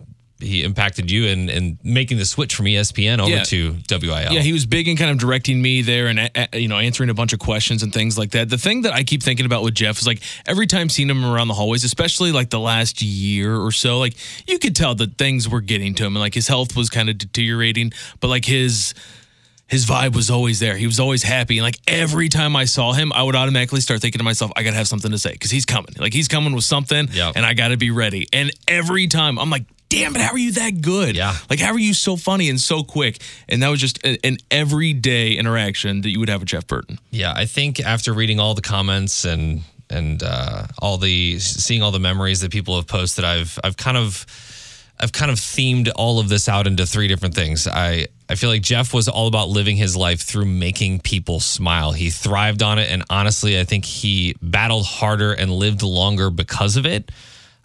he 0.44 0.64
impacted 0.64 1.10
you 1.10 1.26
in, 1.28 1.50
in 1.50 1.78
making 1.84 2.18
the 2.18 2.26
switch 2.26 2.54
from 2.56 2.66
ESPN 2.66 3.20
over 3.20 3.30
Yeah. 3.30 3.44
to 3.44 3.76
WIL. 3.90 4.32
Yeah, 4.34 4.42
he 4.42 4.54
was 4.54 4.66
big 4.66 4.88
in 4.88 4.98
kind 4.98 5.10
of 5.12 5.18
directing 5.18 5.62
me 5.62 5.82
there 5.82 6.08
and 6.08 6.20
uh, 6.20 6.48
you 6.54 6.68
know 6.68 6.78
answering 6.78 7.10
a 7.10 7.14
bunch 7.14 7.34
of 7.34 7.40
questions 7.40 7.84
and 7.84 7.94
things 7.94 8.18
like 8.18 8.32
that. 8.32 8.50
The 8.50 8.58
thing 8.58 8.82
that 8.84 8.94
I 8.94 9.04
keep 9.04 9.24
thinking 9.24 9.46
about 9.46 9.64
with 9.64 9.74
Jeff 9.76 9.98
is 10.00 10.08
like 10.08 10.22
every 10.46 10.68
time 10.68 10.90
seeing 10.90 11.10
him 11.10 11.26
around 11.26 11.48
the 11.48 11.54
hallways, 11.54 11.84
especially 11.84 12.32
like 12.32 12.50
the 12.50 12.60
last 12.60 13.02
year 13.02 13.56
or 13.58 13.72
so, 13.72 14.00
like 14.00 14.16
you 14.48 14.60
could 14.60 14.76
tell 14.76 14.96
that 14.96 15.18
things 15.18 15.48
were 15.50 15.62
getting 15.62 15.96
to 15.96 16.04
him 16.06 16.16
and 16.16 16.22
like 16.22 16.34
his 16.34 16.48
health 16.48 16.76
was 16.76 16.90
kind 16.90 17.10
of 17.10 17.18
deteriorating, 17.18 17.92
but 18.20 18.28
like 18.28 18.46
his 18.46 18.94
his 19.70 19.86
vibe 19.88 20.14
was 20.16 20.30
always 20.30 20.60
there. 20.60 20.76
He 20.78 20.86
was 20.86 21.00
always 21.00 21.24
happy. 21.24 21.58
And 21.58 21.64
like 21.64 21.80
every 21.88 22.30
time 22.30 22.56
I 22.56 22.66
saw 22.66 22.92
him, 22.94 23.12
I 23.14 23.24
would 23.24 23.36
automatically 23.36 23.82
start 23.82 24.02
thinking 24.02 24.20
to 24.20 24.24
myself, 24.24 24.52
I 24.56 24.62
got 24.62 24.72
to 24.72 24.76
have 24.76 24.88
something 24.88 25.10
to 25.10 25.18
say 25.18 25.32
because 25.32 25.50
he's 25.50 25.66
coming. 25.66 25.94
Like 25.98 26.14
he's 26.14 26.28
coming 26.28 26.54
with 26.54 26.66
something 26.66 27.08
and 27.36 27.46
I 27.46 27.54
got 27.56 27.70
to 27.70 27.78
be 27.78 27.90
ready. 27.90 28.28
And 28.34 28.52
every 28.68 29.08
time 29.08 29.40
I'm 29.40 29.50
like, 29.50 29.64
damn 29.94 30.16
it, 30.16 30.22
how 30.22 30.32
are 30.34 30.38
you 30.38 30.52
that 30.54 30.82
good? 30.82 31.16
Yeah. 31.16 31.36
Like, 31.50 31.60
how 31.60 31.72
are 31.74 31.80
you 31.80 31.94
so 31.94 32.16
funny 32.18 32.50
and 32.50 32.60
so 32.60 32.84
quick? 32.84 33.22
And 33.48 33.62
that 33.64 33.70
was 33.70 33.80
just 33.80 34.04
a- 34.04 34.18
an 34.26 34.38
everyday 34.52 35.34
interaction 35.34 36.02
that 36.02 36.10
you 36.10 36.20
would 36.20 36.30
have 36.30 36.42
with 36.42 36.50
Jeff 36.50 36.66
Burton. 36.68 37.00
Yeah, 37.12 37.34
I 37.36 37.46
think 37.46 37.80
after 37.80 38.14
reading 38.14 38.40
all 38.40 38.54
the 38.56 38.62
comments 38.62 39.26
and 39.26 39.62
and 39.90 40.24
uh, 40.24 40.66
all 40.80 40.98
the 40.98 41.38
seeing 41.40 41.84
all 41.84 41.92
the 41.92 42.00
memories 42.00 42.42
that 42.42 42.52
people 42.52 42.76
have 42.78 42.88
posted, 42.88 43.24
I've 43.24 43.60
I've 43.64 43.78
kind 43.78 43.98
of 43.98 44.26
I've 45.00 45.12
kind 45.12 45.30
of 45.30 45.38
themed 45.38 45.92
all 45.96 46.20
of 46.20 46.30
this 46.30 46.48
out 46.50 46.66
into 46.68 46.86
three 46.86 47.08
different 47.08 47.36
things. 47.36 47.68
I 47.68 48.08
I 48.30 48.36
feel 48.36 48.50
like 48.50 48.62
Jeff 48.64 48.94
was 48.94 49.08
all 49.08 49.28
about 49.28 49.50
living 49.50 49.76
his 49.78 49.96
life 49.96 50.22
through 50.22 50.46
making 50.46 51.02
people 51.02 51.40
smile. 51.40 51.92
He 51.92 52.10
thrived 52.10 52.64
on 52.64 52.80
it, 52.80 52.90
and 52.90 53.04
honestly, 53.10 53.60
I 53.60 53.66
think 53.66 53.86
he 53.86 54.36
battled 54.42 54.86
harder 54.86 55.34
and 55.34 55.52
lived 55.52 55.84
longer 55.84 56.32
because 56.32 56.78
of 56.78 56.86
it. 56.88 57.12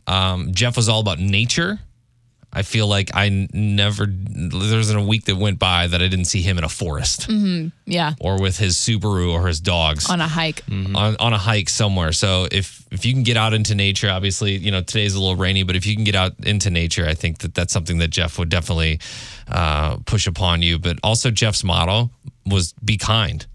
Um, 0.07 0.53
Jeff 0.53 0.77
was 0.77 0.89
all 0.89 1.01
about 1.01 1.19
nature. 1.21 1.79
I 2.51 2.63
feel 2.63 2.87
like 2.87 3.11
I 3.15 3.49
never 3.53 4.07
there 4.07 4.79
wasn't 4.79 4.99
a 4.99 5.03
week 5.03 5.25
that 5.27 5.37
went 5.37 5.59
by 5.59 5.87
that 5.87 6.01
I 6.01 6.09
didn't 6.09 6.25
see 6.25 6.41
him 6.41 6.57
in 6.59 6.65
a 6.65 6.69
forest 6.69 7.25
hmm 7.25 7.69
Yeah, 7.85 8.15
or 8.21 8.41
with 8.41 8.57
his 8.59 8.77
Subaru 8.77 9.33
or 9.33 9.47
his 9.47 9.61
dogs 9.61 10.09
on 10.09 10.21
a 10.21 10.29
hike. 10.29 10.63
on, 10.71 11.17
on 11.21 11.33
a 11.35 11.39
hike 11.39 11.69
somewhere. 11.69 12.13
So 12.13 12.49
if 12.51 12.85
if 12.91 13.05
you 13.05 13.13
can 13.13 13.23
get 13.23 13.37
out 13.37 13.53
into 13.53 13.75
nature, 13.75 14.11
obviously, 14.11 14.57
you 14.57 14.71
know 14.71 14.81
today's 14.81 15.15
a 15.15 15.21
little 15.21 15.37
rainy, 15.37 15.63
but 15.63 15.77
if 15.77 15.85
you 15.87 15.95
can 15.95 16.05
get 16.05 16.15
out 16.15 16.33
into 16.43 16.71
nature, 16.71 17.07
I 17.07 17.15
think 17.15 17.39
that 17.39 17.55
that's 17.55 17.73
something 17.73 17.99
that 17.99 18.09
Jeff 18.09 18.39
would 18.39 18.49
definitely 18.49 18.99
uh, 19.47 19.99
push 20.07 20.27
upon 20.27 20.63
you. 20.63 20.79
But 20.79 20.99
also 21.03 21.31
Jeff's 21.31 21.63
motto 21.63 22.11
was 22.47 22.73
"Be 22.83 22.97
kind." 22.97 23.47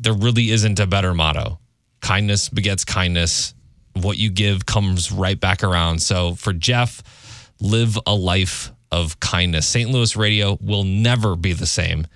There 0.00 0.14
really 0.14 0.50
isn't 0.50 0.78
a 0.78 0.86
better 0.86 1.12
motto. 1.12 1.58
Kindness 2.00 2.48
begets 2.48 2.84
kindness. 2.84 3.52
What 3.94 4.16
you 4.16 4.30
give 4.30 4.64
comes 4.64 5.10
right 5.10 5.38
back 5.40 5.64
around. 5.64 6.00
So 6.02 6.36
for 6.36 6.52
Jeff, 6.52 7.02
live 7.60 7.98
a 8.06 8.14
life 8.14 8.72
of 8.90 9.20
kindness. 9.20 9.66
St. 9.66 9.90
Louis 9.90 10.16
radio 10.16 10.58
will 10.60 10.84
never 10.84 11.36
be 11.36 11.52
the 11.52 11.66
same. 11.66 12.06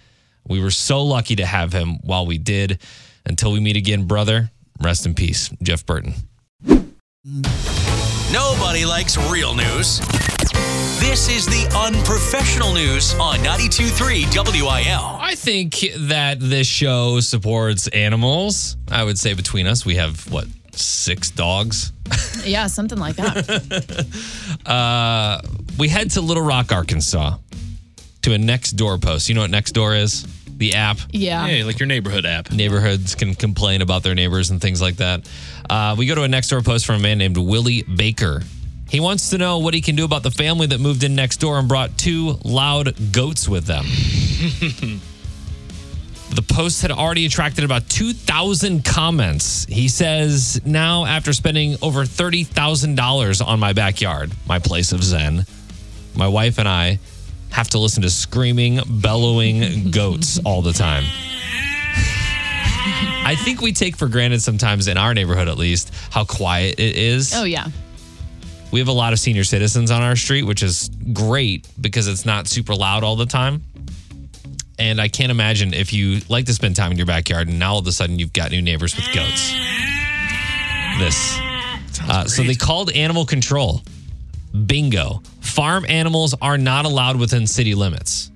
We 0.46 0.60
were 0.60 0.70
so 0.70 1.02
lucky 1.02 1.36
to 1.36 1.46
have 1.46 1.72
him 1.72 1.98
while 2.02 2.26
we 2.26 2.38
did. 2.38 2.80
Until 3.24 3.52
we 3.52 3.60
meet 3.60 3.76
again, 3.76 4.06
brother, 4.06 4.50
rest 4.80 5.06
in 5.06 5.14
peace, 5.14 5.50
Jeff 5.62 5.86
Burton. 5.86 6.14
Nobody 8.32 8.84
likes 8.84 9.16
real 9.30 9.54
news. 9.54 10.00
This 10.98 11.28
is 11.28 11.46
the 11.46 11.70
unprofessional 11.76 12.72
news 12.72 13.14
on 13.14 13.38
92.3 13.38 14.62
WIL. 14.62 15.18
I 15.20 15.34
think 15.34 15.80
that 15.96 16.40
this 16.40 16.66
show 16.66 17.20
supports 17.20 17.88
animals. 17.88 18.76
I 18.90 19.04
would 19.04 19.18
say 19.18 19.34
between 19.34 19.66
us, 19.66 19.84
we 19.84 19.96
have 19.96 20.30
what, 20.32 20.46
six 20.72 21.30
dogs? 21.30 21.92
Yeah, 22.44 22.66
something 22.66 22.98
like 22.98 23.16
that. 23.16 24.06
Uh, 24.66 25.40
we 25.78 25.88
head 25.88 26.10
to 26.12 26.20
Little 26.20 26.42
Rock, 26.42 26.70
Arkansas 26.70 27.36
to 28.22 28.32
a 28.32 28.38
next 28.38 28.72
door 28.72 28.98
post. 28.98 29.28
You 29.28 29.34
know 29.34 29.40
what 29.40 29.50
next 29.50 29.72
door 29.72 29.94
is? 29.94 30.24
The 30.56 30.74
app. 30.74 30.98
Yeah. 31.10 31.44
Hey, 31.46 31.64
like 31.64 31.80
your 31.80 31.88
neighborhood 31.88 32.24
app. 32.24 32.52
Neighborhoods 32.52 33.16
can 33.16 33.34
complain 33.34 33.82
about 33.82 34.04
their 34.04 34.14
neighbors 34.14 34.50
and 34.50 34.60
things 34.60 34.80
like 34.80 34.96
that. 34.96 35.28
Uh, 35.68 35.96
we 35.98 36.06
go 36.06 36.14
to 36.14 36.22
a 36.22 36.28
next 36.28 36.48
door 36.48 36.62
post 36.62 36.86
from 36.86 36.96
a 36.96 36.98
man 37.00 37.18
named 37.18 37.36
Willie 37.36 37.82
Baker. 37.82 38.42
He 38.88 39.00
wants 39.00 39.30
to 39.30 39.38
know 39.38 39.58
what 39.58 39.74
he 39.74 39.80
can 39.80 39.96
do 39.96 40.04
about 40.04 40.22
the 40.22 40.30
family 40.30 40.66
that 40.68 40.78
moved 40.78 41.02
in 41.02 41.14
next 41.14 41.38
door 41.38 41.58
and 41.58 41.66
brought 41.66 41.96
two 41.98 42.38
loud 42.44 42.94
goats 43.12 43.48
with 43.48 43.64
them. 43.64 43.84
The 46.34 46.42
post 46.42 46.80
had 46.80 46.90
already 46.90 47.26
attracted 47.26 47.62
about 47.62 47.90
2,000 47.90 48.84
comments. 48.86 49.66
He 49.66 49.88
says, 49.88 50.64
Now, 50.64 51.04
after 51.04 51.34
spending 51.34 51.76
over 51.82 52.04
$30,000 52.04 53.46
on 53.46 53.60
my 53.60 53.74
backyard, 53.74 54.32
my 54.46 54.58
place 54.58 54.92
of 54.92 55.04
Zen, 55.04 55.44
my 56.16 56.26
wife 56.26 56.58
and 56.58 56.66
I 56.66 56.98
have 57.50 57.68
to 57.70 57.78
listen 57.78 58.02
to 58.02 58.10
screaming, 58.10 58.80
bellowing 58.88 59.90
goats 59.90 60.38
all 60.38 60.62
the 60.62 60.72
time. 60.72 61.04
I 63.24 63.36
think 63.44 63.60
we 63.60 63.72
take 63.72 63.96
for 63.96 64.08
granted 64.08 64.40
sometimes, 64.40 64.88
in 64.88 64.96
our 64.96 65.12
neighborhood 65.12 65.48
at 65.48 65.58
least, 65.58 65.92
how 66.10 66.24
quiet 66.24 66.80
it 66.80 66.96
is. 66.96 67.34
Oh 67.34 67.44
yeah. 67.44 67.66
We 68.72 68.78
have 68.80 68.88
a 68.88 68.92
lot 68.92 69.12
of 69.12 69.18
senior 69.18 69.44
citizens 69.44 69.90
on 69.90 70.00
our 70.00 70.16
street, 70.16 70.44
which 70.44 70.62
is 70.62 70.88
great 71.12 71.68
because 71.78 72.08
it's 72.08 72.24
not 72.24 72.48
super 72.48 72.74
loud 72.74 73.04
all 73.04 73.16
the 73.16 73.26
time. 73.26 73.62
And 74.78 75.00
I 75.00 75.08
can't 75.08 75.30
imagine 75.30 75.74
if 75.74 75.92
you 75.92 76.20
like 76.28 76.46
to 76.46 76.54
spend 76.54 76.76
time 76.76 76.90
in 76.92 76.96
your 76.96 77.06
backyard 77.06 77.48
and 77.48 77.58
now 77.58 77.74
all 77.74 77.78
of 77.78 77.86
a 77.86 77.92
sudden 77.92 78.18
you've 78.18 78.32
got 78.32 78.50
new 78.50 78.62
neighbors 78.62 78.96
with 78.96 79.06
goats. 79.14 79.52
This. 80.98 81.38
Uh, 82.08 82.24
so 82.26 82.42
they 82.42 82.54
called 82.54 82.90
animal 82.92 83.24
control. 83.24 83.82
Bingo. 84.66 85.22
Farm 85.40 85.84
animals 85.88 86.34
are 86.40 86.58
not 86.58 86.84
allowed 86.84 87.16
within 87.16 87.46
city 87.46 87.74
limits. 87.74 88.30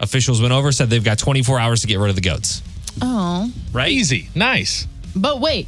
Officials 0.00 0.40
went 0.40 0.52
over, 0.52 0.70
said 0.72 0.88
they've 0.90 1.02
got 1.04 1.18
24 1.18 1.58
hours 1.58 1.80
to 1.80 1.86
get 1.86 1.98
rid 1.98 2.10
of 2.10 2.14
the 2.14 2.22
goats. 2.22 2.62
Oh. 3.02 3.50
Right? 3.72 3.90
Easy. 3.90 4.28
Nice. 4.34 4.86
But 5.16 5.40
wait, 5.40 5.66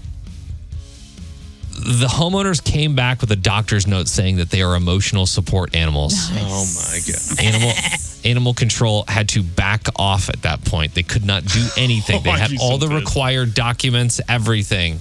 The 1.73 2.07
homeowners 2.07 2.63
came 2.63 2.95
back 2.95 3.21
with 3.21 3.31
a 3.33 3.37
doctor's 3.37 3.87
note 3.87 4.07
saying 4.09 4.37
that 4.37 4.51
they 4.51 4.63
are 4.63 4.77
emotional 4.77 5.27
support 5.27 5.75
animals. 5.75 6.15
Oh 6.33 6.67
my 6.91 6.99
god. 7.07 7.41
Animal 7.41 7.73
animal 8.25 8.55
control 8.55 9.05
had 9.09 9.29
to 9.31 9.43
back 9.43 9.87
off 9.97 10.29
at 10.29 10.43
that 10.43 10.65
point. 10.65 10.95
They 10.95 11.03
could 11.03 11.25
not 11.25 11.45
do 11.45 11.67
anything. 11.77 12.17
Oh, 12.17 12.21
they 12.25 12.31
had 12.31 12.53
all 12.61 12.79
the 12.79 12.89
required 12.89 13.55
documents, 13.55 14.21
everything. 14.29 15.01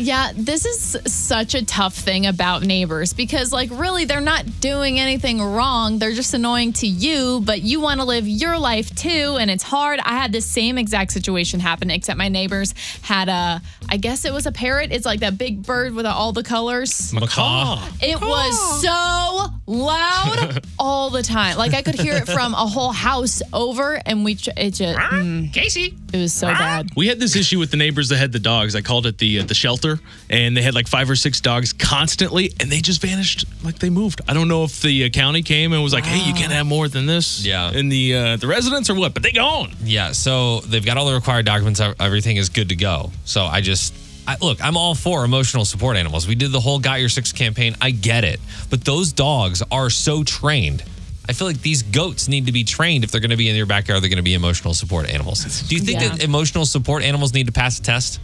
Yeah, 0.00 0.32
this 0.34 0.64
is 0.64 0.98
such 1.12 1.54
a 1.54 1.64
tough 1.64 1.94
thing 1.94 2.26
about 2.26 2.62
neighbors 2.62 3.12
because, 3.12 3.52
like, 3.52 3.70
really, 3.72 4.04
they're 4.04 4.20
not 4.20 4.60
doing 4.60 4.98
anything 4.98 5.42
wrong. 5.42 5.98
They're 5.98 6.14
just 6.14 6.34
annoying 6.34 6.72
to 6.74 6.86
you, 6.86 7.42
but 7.44 7.62
you 7.62 7.80
want 7.80 8.00
to 8.00 8.06
live 8.06 8.26
your 8.26 8.58
life 8.58 8.94
too, 8.94 9.36
and 9.38 9.50
it's 9.50 9.62
hard. 9.62 10.00
I 10.00 10.12
had 10.12 10.32
the 10.32 10.40
same 10.40 10.78
exact 10.78 11.12
situation 11.12 11.60
happen, 11.60 11.90
except 11.90 12.18
my 12.18 12.28
neighbors 12.28 12.74
had 13.02 13.28
a, 13.28 13.60
I 13.88 13.96
guess 13.96 14.24
it 14.24 14.32
was 14.32 14.46
a 14.46 14.52
parrot. 14.52 14.92
It's 14.92 15.06
like 15.06 15.20
that 15.20 15.38
big 15.38 15.62
bird 15.64 15.94
with 15.94 16.06
all 16.06 16.32
the 16.32 16.42
colors. 16.42 17.12
Macaw. 17.12 17.82
It 18.00 18.20
was 18.20 18.82
so 18.82 19.46
loud 19.66 20.64
all 20.78 21.10
the 21.10 21.22
time. 21.22 21.56
Like 21.56 21.74
I 21.74 21.82
could 21.82 21.94
hear 21.94 22.14
it 22.14 22.26
from 22.26 22.54
a 22.54 22.66
whole 22.66 22.92
house 22.92 23.42
over, 23.52 24.00
and 24.06 24.24
we, 24.24 24.32
it 24.56 24.70
just 24.72 24.98
mm, 24.98 25.52
Casey. 25.52 25.94
it 26.12 26.18
was 26.18 26.32
so 26.32 26.48
bad. 26.48 26.90
We 26.96 27.06
had 27.08 27.20
this 27.20 27.36
issue 27.36 27.58
with 27.58 27.70
the 27.70 27.76
neighbors 27.76 28.08
that 28.08 28.16
had 28.16 28.32
the 28.32 28.38
dogs. 28.38 28.74
I 28.74 28.80
called 28.80 29.06
it 29.06 29.18
the 29.18 29.40
uh, 29.40 29.44
the 29.44 29.54
shelter, 29.54 29.89
and 30.28 30.56
they 30.56 30.62
had 30.62 30.74
like 30.74 30.86
five 30.88 31.08
or 31.10 31.16
six 31.16 31.40
dogs 31.40 31.72
constantly, 31.72 32.52
and 32.60 32.70
they 32.70 32.80
just 32.80 33.00
vanished 33.02 33.44
like 33.64 33.78
they 33.78 33.90
moved. 33.90 34.20
I 34.28 34.34
don't 34.34 34.48
know 34.48 34.64
if 34.64 34.80
the 34.82 35.04
uh, 35.04 35.08
county 35.08 35.42
came 35.42 35.72
and 35.72 35.82
was 35.82 35.92
like, 35.92 36.04
"Hey, 36.04 36.26
you 36.26 36.34
can't 36.34 36.52
have 36.52 36.66
more 36.66 36.86
than 36.88 37.06
this." 37.06 37.44
Yeah. 37.44 37.70
in 37.72 37.88
the 37.88 38.14
uh, 38.14 38.36
the 38.36 38.46
residents 38.46 38.88
or 38.90 38.94
what? 38.94 39.14
But 39.14 39.22
they 39.22 39.32
gone. 39.32 39.72
Yeah, 39.82 40.12
so 40.12 40.60
they've 40.60 40.84
got 40.84 40.96
all 40.96 41.06
the 41.06 41.14
required 41.14 41.46
documents. 41.46 41.80
Everything 41.80 42.36
is 42.36 42.48
good 42.48 42.68
to 42.68 42.76
go. 42.76 43.10
So 43.24 43.44
I 43.44 43.60
just, 43.60 43.94
I, 44.28 44.36
look, 44.40 44.62
I'm 44.62 44.76
all 44.76 44.94
for 44.94 45.24
emotional 45.24 45.64
support 45.64 45.96
animals. 45.96 46.26
We 46.28 46.34
did 46.34 46.52
the 46.52 46.60
whole 46.60 46.78
Got 46.78 47.00
Your 47.00 47.08
Six 47.08 47.32
campaign. 47.32 47.76
I 47.80 47.90
get 47.90 48.24
it. 48.24 48.40
But 48.70 48.84
those 48.84 49.12
dogs 49.12 49.62
are 49.70 49.90
so 49.90 50.22
trained. 50.24 50.82
I 51.28 51.32
feel 51.32 51.46
like 51.46 51.60
these 51.62 51.84
goats 51.84 52.26
need 52.26 52.46
to 52.46 52.52
be 52.52 52.64
trained 52.64 53.04
if 53.04 53.12
they're 53.12 53.20
going 53.20 53.30
to 53.30 53.36
be 53.36 53.48
in 53.48 53.54
your 53.54 53.66
backyard. 53.66 54.02
They're 54.02 54.08
going 54.10 54.16
to 54.16 54.22
be 54.22 54.34
emotional 54.34 54.74
support 54.74 55.08
animals. 55.08 55.44
Do 55.68 55.76
you 55.76 55.80
think 55.80 56.00
Yeah. 56.00 56.08
that 56.08 56.24
emotional 56.24 56.66
support 56.66 57.04
animals 57.04 57.32
need 57.34 57.46
to 57.46 57.52
pass 57.52 57.78
a 57.78 57.82
test? 57.82 58.18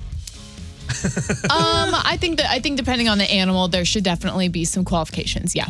Um, 1.46 1.94
I 1.94 2.16
think 2.20 2.38
that 2.38 2.50
I 2.50 2.58
think 2.60 2.76
depending 2.76 3.08
on 3.08 3.18
the 3.18 3.30
animal, 3.30 3.68
there 3.68 3.84
should 3.84 4.04
definitely 4.04 4.48
be 4.48 4.64
some 4.64 4.84
qualifications. 4.84 5.54
Yeah. 5.54 5.66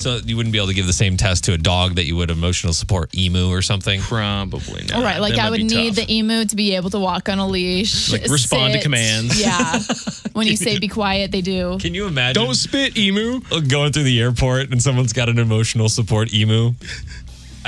So 0.00 0.18
you 0.24 0.36
wouldn't 0.36 0.52
be 0.52 0.58
able 0.58 0.68
to 0.68 0.74
give 0.74 0.86
the 0.86 0.92
same 0.92 1.16
test 1.16 1.42
to 1.44 1.54
a 1.54 1.58
dog 1.58 1.96
that 1.96 2.06
you 2.06 2.14
would 2.16 2.30
emotional 2.30 2.72
support 2.72 3.12
emu 3.18 3.48
or 3.48 3.62
something. 3.62 4.00
Probably 4.00 4.82
not. 4.84 4.92
All 4.92 5.02
right, 5.02 5.20
like 5.20 5.34
That 5.34 5.46
I 5.46 5.50
would 5.50 5.60
need 5.64 5.96
tough. 5.96 6.06
the 6.06 6.14
emu 6.14 6.44
to 6.44 6.54
be 6.54 6.76
able 6.76 6.90
to 6.90 7.00
walk 7.00 7.28
on 7.28 7.40
a 7.40 7.46
leash, 7.48 8.12
Like, 8.12 8.26
respond 8.28 8.74
to 8.74 8.80
commands. 8.80 9.40
Yeah, 9.40 9.80
when 10.34 10.46
you 10.46 10.56
say 10.56 10.78
be 10.78 10.86
quiet, 10.86 11.32
they 11.32 11.40
do. 11.40 11.78
Can 11.80 11.94
you 11.94 12.06
imagine? 12.06 12.40
Don't 12.44 12.54
spit, 12.54 12.96
emu. 12.96 13.40
going 13.66 13.92
through 13.92 14.04
the 14.04 14.20
airport 14.20 14.70
and 14.70 14.80
someone's 14.80 15.12
got 15.12 15.28
an 15.28 15.38
emotional 15.40 15.88
support 15.88 16.32
emu. 16.32 16.74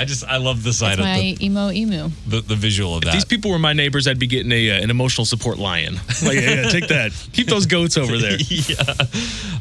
I 0.01 0.05
just 0.05 0.25
I 0.25 0.37
love 0.37 0.63
the 0.63 0.73
side 0.73 0.97
That's 0.97 1.01
of 1.01 1.05
my 1.05 1.35
the, 1.37 1.45
emo 1.45 1.69
emu. 1.69 2.09
the, 2.25 2.41
the 2.41 2.55
visual 2.55 2.95
of 2.95 3.03
that. 3.03 3.13
These 3.13 3.25
people 3.25 3.51
were 3.51 3.59
my 3.59 3.73
neighbors. 3.73 4.07
I'd 4.07 4.17
be 4.17 4.25
getting 4.25 4.51
a 4.51 4.71
uh, 4.71 4.81
an 4.81 4.89
emotional 4.89 5.25
support 5.25 5.59
lion. 5.59 5.99
Like, 6.23 6.35
yeah, 6.35 6.61
yeah, 6.61 6.69
take 6.69 6.87
that. 6.89 7.11
Keep 7.33 7.47
those 7.47 7.65
goats 7.65 7.97
over 7.97 8.15
there. 8.17 8.37
yeah. 8.47 8.75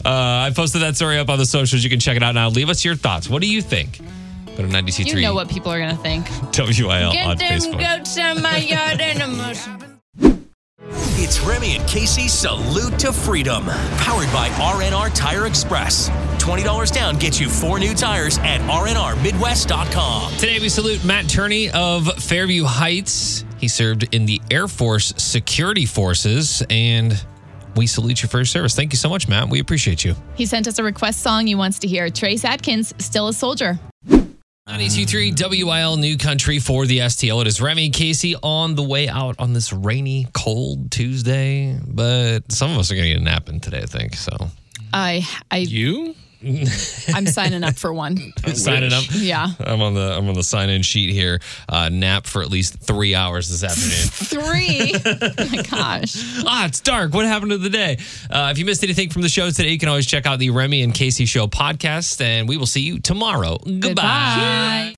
Uh, 0.05 0.45
I 0.47 0.53
posted 0.55 0.83
that 0.83 0.95
story 0.95 1.19
up 1.19 1.31
on 1.31 1.39
the 1.39 1.47
socials. 1.47 1.83
You 1.83 1.89
can 1.89 2.01
check 2.01 2.17
it 2.17 2.23
out 2.23 2.35
now. 2.35 2.51
Leave 2.51 2.69
us 2.69 2.85
your 2.85 2.97
thoughts. 2.97 3.31
What 3.31 3.41
do 3.41 3.49
you 3.51 3.63
think? 3.63 3.99
Go 4.47 4.57
to 4.57 4.63
92.3 4.65 5.07
You 5.07 5.23
know 5.23 5.35
what 5.35 5.49
people 5.49 5.73
are 5.73 5.79
gonna 5.79 5.97
think. 5.97 6.29
WIL 6.31 6.41
on 6.41 6.51
Facebook. 6.53 7.13
Get 7.13 7.39
them 7.39 7.39
Facebook. 7.39 7.81
goats 7.81 8.17
in 8.19 8.43
my 8.43 8.59
yard 8.59 9.01
and 9.01 9.23
emotion. 9.23 10.01
It's 11.23 11.41
Remy 11.41 11.77
and 11.77 11.89
Casey 11.89 12.29
Salute 12.29 12.99
to 12.99 13.13
Freedom, 13.13 13.65
powered 13.99 14.31
by 14.33 14.49
RNR 14.59 15.15
Tire 15.15 15.47
Express. 15.47 16.11
$20 16.41 16.93
down 16.93 17.17
gets 17.17 17.39
you 17.39 17.49
four 17.49 17.79
new 17.79 17.95
tires 17.95 18.39
at 18.39 18.61
rnrmidwest.com. 18.63 20.33
Today 20.37 20.59
we 20.59 20.69
salute 20.69 21.05
Matt 21.05 21.29
Turney 21.29 21.71
of 21.71 22.07
Fairview 22.23 22.65
Heights. 22.65 23.45
He 23.59 23.69
served 23.69 24.15
in 24.15 24.25
the 24.25 24.41
Air 24.51 24.67
Force 24.67 25.13
Security 25.19 25.85
Forces 25.85 26.63
and 26.71 27.23
we 27.77 27.87
salute 27.87 28.23
you 28.23 28.29
for 28.29 28.39
your 28.39 28.45
service. 28.47 28.75
Thank 28.75 28.93
you 28.93 28.97
so 28.97 29.09
much, 29.09 29.29
Matt. 29.29 29.49
We 29.49 29.61
appreciate 29.61 30.03
you. 30.03 30.15
He 30.35 30.47
sent 30.47 30.67
us 30.67 30.79
a 30.79 30.83
request 30.83 31.21
song 31.21 31.47
he 31.47 31.55
wants 31.55 31.79
to 31.81 31.89
hear. 31.89 32.09
Trace 32.11 32.45
Adkins, 32.45 32.95
Still 32.99 33.29
a 33.29 33.33
Soldier. 33.33 33.79
923 34.09 35.35
WIL 35.65 35.97
New 35.97 36.17
Country 36.17 36.59
for 36.59 36.87
the 36.87 36.99
STL. 36.99 37.41
It 37.41 37.49
is 37.49 37.61
Remy 37.61 37.91
Casey 37.91 38.37
on 38.43 38.77
the 38.77 38.83
way 38.83 39.09
out 39.09 39.35
on 39.39 39.53
this 39.53 39.73
rainy, 39.73 40.29
cold 40.33 40.91
Tuesday. 40.91 41.79
But 41.87 42.51
some 42.53 42.71
of 42.71 42.79
us 42.79 42.91
are 42.91 42.95
going 42.95 43.09
to 43.09 43.13
get 43.15 43.21
a 43.21 43.25
nap 43.25 43.49
in 43.49 43.61
today, 43.61 43.81
I 43.83 43.87
think. 43.87 44.15
So 44.15 44.33
I 44.93 45.27
I 45.51 45.59
You? 45.59 46.15
I'm 47.15 47.27
signing 47.27 47.65
up 47.65 47.77
for 47.77 47.93
one. 47.93 48.33
signing 48.55 48.93
up. 48.93 49.05
Yeah. 49.11 49.49
I'm 49.61 49.83
on 49.83 49.95
the 49.95 50.17
I'm 50.17 50.29
on 50.29 50.35
the 50.35 50.43
sign 50.43 50.71
in 50.71 50.83
sheet 50.83 51.13
here. 51.13 51.41
Uh, 51.69 51.91
nap 51.91 52.27
for 52.27 52.43
at 52.43 52.49
least 52.49 52.79
three 52.81 53.15
hours 53.15 53.49
this 53.49 53.63
afternoon. 53.63 53.91
Three. 54.31 54.95
oh 54.95 55.49
my 55.51 55.63
gosh. 55.63 56.17
ah, 56.47 56.67
it's 56.67 56.81
dark. 56.81 57.13
What 57.13 57.27
happened 57.27 57.51
to 57.51 57.59
the 57.59 57.69
day? 57.69 57.99
Uh, 58.31 58.49
if 58.51 58.59
you 58.59 58.65
missed 58.65 58.83
anything 58.83 59.11
from 59.11 59.23
the 59.23 59.29
show 59.29 59.51
today, 59.51 59.71
you 59.71 59.79
can 59.79 59.89
always 59.89 60.07
check 60.07 60.27
out 60.27 60.39
the 60.39 60.51
Remy 60.51 60.83
and 60.83 60.95
Casey 60.95 61.27
Show 61.27 61.47
podcast, 61.47 62.21
and 62.21 62.49
we 62.49 62.57
will 62.57 62.67
see 62.67 62.83
you 62.83 63.01
tomorrow. 63.01 63.59
Goodbye. 63.59 63.89
Goodbye. 63.89 64.81